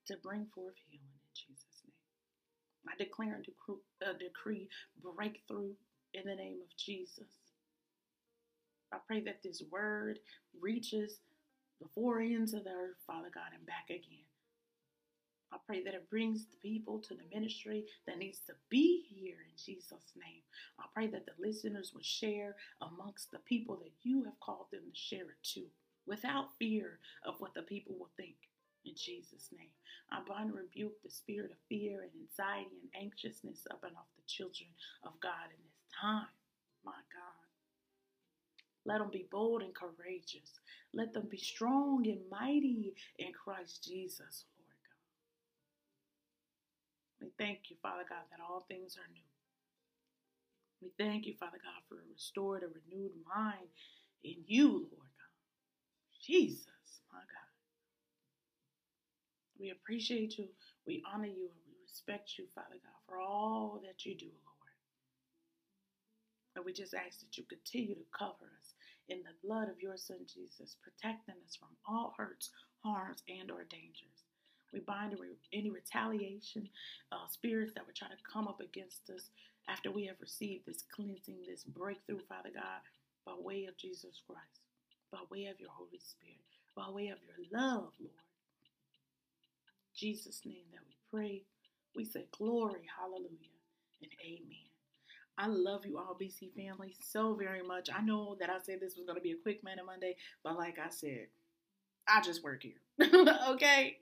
to 0.08 0.18
bring 0.24 0.48
forth 0.56 0.76
healing 0.90 1.04
in 1.04 1.34
Jesus' 1.34 1.84
name. 1.86 1.94
I 2.88 2.98
declare 3.04 3.36
and 3.36 3.44
decree, 3.46 3.84
uh, 4.06 4.14
decree 4.18 4.70
breakthrough 5.04 5.74
in 6.14 6.24
the 6.26 6.36
name 6.36 6.60
of 6.64 6.78
Jesus. 6.78 7.47
I 8.93 8.97
pray 9.06 9.21
that 9.21 9.43
this 9.43 9.62
word 9.71 10.19
reaches 10.60 11.19
the 11.82 11.88
four 11.93 12.19
ends 12.21 12.54
of 12.54 12.63
the 12.63 12.71
earth, 12.71 12.97
Father 13.06 13.30
God, 13.34 13.54
and 13.54 13.65
back 13.65 13.89
again. 13.89 14.26
I 15.52 15.58
pray 15.65 15.84
that 15.84 15.93
it 15.93 16.10
brings 16.10 16.45
the 16.45 16.58
people 16.62 17.00
to 17.00 17.13
the 17.15 17.23
ministry 17.34 17.86
that 18.06 18.17
needs 18.17 18.39
to 18.47 18.54
be 18.69 19.06
here 19.10 19.38
in 19.47 19.56
Jesus' 19.56 20.12
name. 20.15 20.41
I 20.80 20.86
pray 20.93 21.08
that 21.08 21.26
the 21.26 21.39
listeners 21.39 21.91
will 21.93 22.04
share 22.04 22.56
amongst 22.82 23.32
the 23.32 23.39
people 23.39 23.78
that 23.78 23.93
you 24.04 24.23
have 24.26 24.39
called 24.41 24.67
them 24.71 24.84
to 24.91 25.00
share 25.00 25.23
it 25.30 25.43
to 25.54 25.63
without 26.06 26.58
fear 26.60 27.00
of 27.26 27.36
what 27.39 27.54
the 27.54 27.62
people 27.62 27.95
will 27.97 28.12
think. 28.17 28.36
In 28.86 28.93
Jesus' 28.95 29.50
name, 29.58 29.71
I 30.12 30.19
bind 30.28 30.50
and 30.50 30.58
rebuke 30.58 31.02
the 31.04 31.10
spirit 31.10 31.52
of 31.52 31.58
fear 31.69 32.02
and 32.02 32.12
anxiety 32.15 32.78
and 32.82 33.04
anxiousness 33.04 33.67
up 33.71 33.84
and 33.84 33.95
off 33.95 34.08
the 34.15 34.23
children 34.28 34.69
of 35.04 35.19
God 35.21 35.52
in 35.52 35.60
this 35.63 35.84
time. 36.00 36.32
My 36.86 37.00
God. 37.13 37.37
Let 38.88 39.00
them 39.00 39.10
be 39.12 39.28
bold 39.30 39.63
and 39.63 39.76
courageous. 39.76 40.62
Let 40.93 41.13
them 41.13 41.28
be 41.30 41.38
strong 41.38 42.08
and 42.08 42.21
mighty 42.32 42.95
in 43.19 43.34
Christ 43.34 43.84
Jesus, 43.84 44.45
Lord 44.58 44.78
God. 44.88 45.04
We 47.28 47.32
thank 47.38 47.69
you, 47.69 47.76
Father 47.84 48.06
God, 48.08 48.23
that 48.32 48.39
all 48.41 48.65
things 48.69 48.95
are 48.97 49.12
new. 49.13 49.28
We 50.82 50.91
thank 50.97 51.26
you, 51.28 51.34
Father 51.38 51.60
God, 51.62 51.84
for 51.89 51.95
a 51.95 52.08
restored 52.13 52.63
and 52.63 52.71
renewed 52.71 53.12
mind 53.28 53.67
in 54.23 54.36
you, 54.47 54.69
Lord 54.71 55.12
God. 55.19 55.36
Jesus, 56.23 57.02
my 57.12 57.19
God. 57.19 57.52
We 59.60 59.71
appreciate 59.71 60.38
you, 60.38 60.47
we 60.86 61.04
honor 61.12 61.26
you, 61.26 61.50
and 61.52 61.62
we 61.67 61.73
respect 61.84 62.38
you, 62.38 62.45
Father 62.56 62.78
God, 62.82 63.00
for 63.10 63.19
all 63.19 63.82
that 63.86 64.06
you 64.06 64.15
do, 64.15 64.28
Lord. 64.28 64.56
And 66.56 66.65
we 66.65 66.73
just 66.73 66.93
ask 66.93 67.19
that 67.19 67.38
you 67.38 67.43
continue 67.43 67.95
to 67.95 68.06
cover 68.17 68.50
us 68.60 68.73
in 69.10 69.20
the 69.24 69.36
blood 69.48 69.70
of 69.70 69.82
your 69.82 69.98
Son 69.98 70.20
Jesus, 70.32 70.76
protecting 70.82 71.36
us 71.46 71.56
from 71.56 71.70
all 71.88 72.13
hurts, 72.17 72.52
harms, 72.84 73.24
and 73.28 73.52
or 73.52 73.63
dangers. 73.63 74.24
We 74.74 74.82
bind 74.82 75.15
any 75.54 75.70
retaliation, 75.70 76.70
uh, 77.12 77.28
spirits 77.30 77.74
that 77.76 77.86
would 77.88 77.96
try 77.96 78.10
to 78.10 78.30
come 78.32 78.48
up 78.48 78.60
against 78.62 79.10
us 79.10 79.30
after 79.70 79.91
we 79.91 80.06
have 80.06 80.17
received 80.22 80.65
this 80.65 80.84
cleansing, 80.93 81.43
this 81.48 81.63
breakthrough, 81.63 82.20
Father 82.28 82.52
God, 82.54 82.82
by 83.26 83.34
way 83.39 83.65
of 83.65 83.78
Jesus 83.78 84.22
Christ, 84.28 84.62
by 85.12 85.20
way 85.32 85.46
of 85.48 85.60
your 85.60 85.72
Holy 85.72 86.00
Spirit, 86.00 86.43
by 86.76 86.89
way 86.89 87.10
of 87.10 87.20
your 87.26 87.48
love, 87.52 87.93
Lord. 88.00 88.28
Jesus' 89.96 90.41
name 90.46 90.67
that 90.74 90.84
we 90.88 90.96
pray. 91.12 91.43
We 91.96 92.06
say 92.06 92.28
glory, 92.32 92.82
hallelujah, 93.00 93.58
and 94.02 94.12
amen. 94.24 94.77
I 95.38 95.47
love 95.47 95.86
you 95.86 95.97
all, 95.97 96.17
BC 96.19 96.54
family, 96.56 96.95
so 97.00 97.36
very 97.36 97.62
much. 97.62 97.89
I 97.95 98.02
know 98.02 98.36
that 98.39 98.50
I 98.50 98.58
said 98.60 98.80
this 98.80 98.95
was 98.95 99.06
going 99.06 99.17
to 99.17 99.21
be 99.21 99.32
a 99.32 99.36
quick 99.36 99.63
Manna 99.63 99.84
Monday, 99.84 100.15
but 100.43 100.58
like 100.58 100.80
I 100.80 100.89
said, 100.89 101.28
I 102.08 102.21
just 102.21 102.43
work 102.43 102.63
here. 102.63 102.82
okay? 103.50 103.97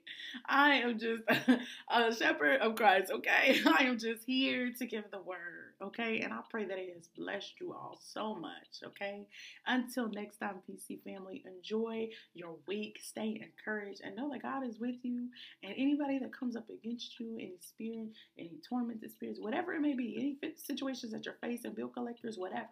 I 0.46 0.76
am 0.76 0.98
just 0.98 1.24
a 1.90 2.14
shepherd 2.14 2.60
of 2.60 2.76
Christ. 2.76 3.10
Okay? 3.10 3.60
I 3.66 3.84
am 3.84 3.98
just 3.98 4.24
here 4.24 4.72
to 4.78 4.86
give 4.86 5.10
the 5.10 5.20
word. 5.20 5.55
Okay? 5.82 6.20
And 6.20 6.32
I 6.32 6.40
pray 6.50 6.64
that 6.64 6.78
it 6.78 6.92
has 6.94 7.08
blessed 7.16 7.54
you 7.60 7.72
all 7.72 7.98
so 8.02 8.34
much. 8.34 8.82
Okay? 8.84 9.26
Until 9.66 10.08
next 10.08 10.38
time, 10.38 10.56
BC 10.68 11.02
family, 11.02 11.44
enjoy 11.46 12.08
your 12.34 12.56
week. 12.66 12.98
Stay 13.02 13.40
encouraged 13.42 14.00
and 14.04 14.16
know 14.16 14.30
that 14.32 14.42
God 14.42 14.66
is 14.66 14.78
with 14.78 14.96
you. 15.02 15.28
And 15.62 15.74
anybody 15.76 16.18
that 16.18 16.36
comes 16.36 16.56
up 16.56 16.68
against 16.70 17.20
you, 17.20 17.34
any 17.34 17.58
spirit, 17.60 18.08
any 18.38 18.58
tormented 18.68 19.10
spirits, 19.10 19.40
whatever 19.40 19.74
it 19.74 19.80
may 19.80 19.94
be, 19.94 20.38
any 20.42 20.54
situations 20.56 21.12
that 21.12 21.24
you're 21.24 21.36
facing, 21.40 21.74
bill 21.74 21.88
collectors, 21.88 22.38
whatever. 22.38 22.68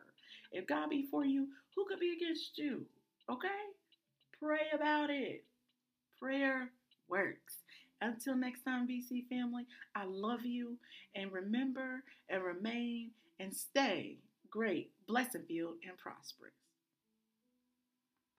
If 0.53 0.67
God 0.67 0.91
be 0.91 1.07
for 1.11 1.25
you, 1.25 1.49
who 1.75 1.85
could 1.87 2.01
be 2.01 2.17
against 2.17 2.57
you? 2.59 2.87
Okay? 3.31 3.49
Pray 4.41 4.67
about 4.73 5.11
it. 5.11 5.45
Prayer 6.21 6.71
works. 7.09 7.64
Until 8.01 8.37
next 8.37 8.63
time, 8.63 8.87
BC 8.87 9.29
family, 9.29 9.67
I 9.95 10.05
love 10.05 10.45
you. 10.45 10.79
And 11.15 11.33
remember 11.33 12.03
and 12.29 12.43
remain 12.43 13.11
and 13.41 13.55
stay 13.55 14.19
great, 14.51 14.93
blessed, 15.07 15.39
filled, 15.49 15.77
and 15.87 15.97
prosperous. 15.99 16.53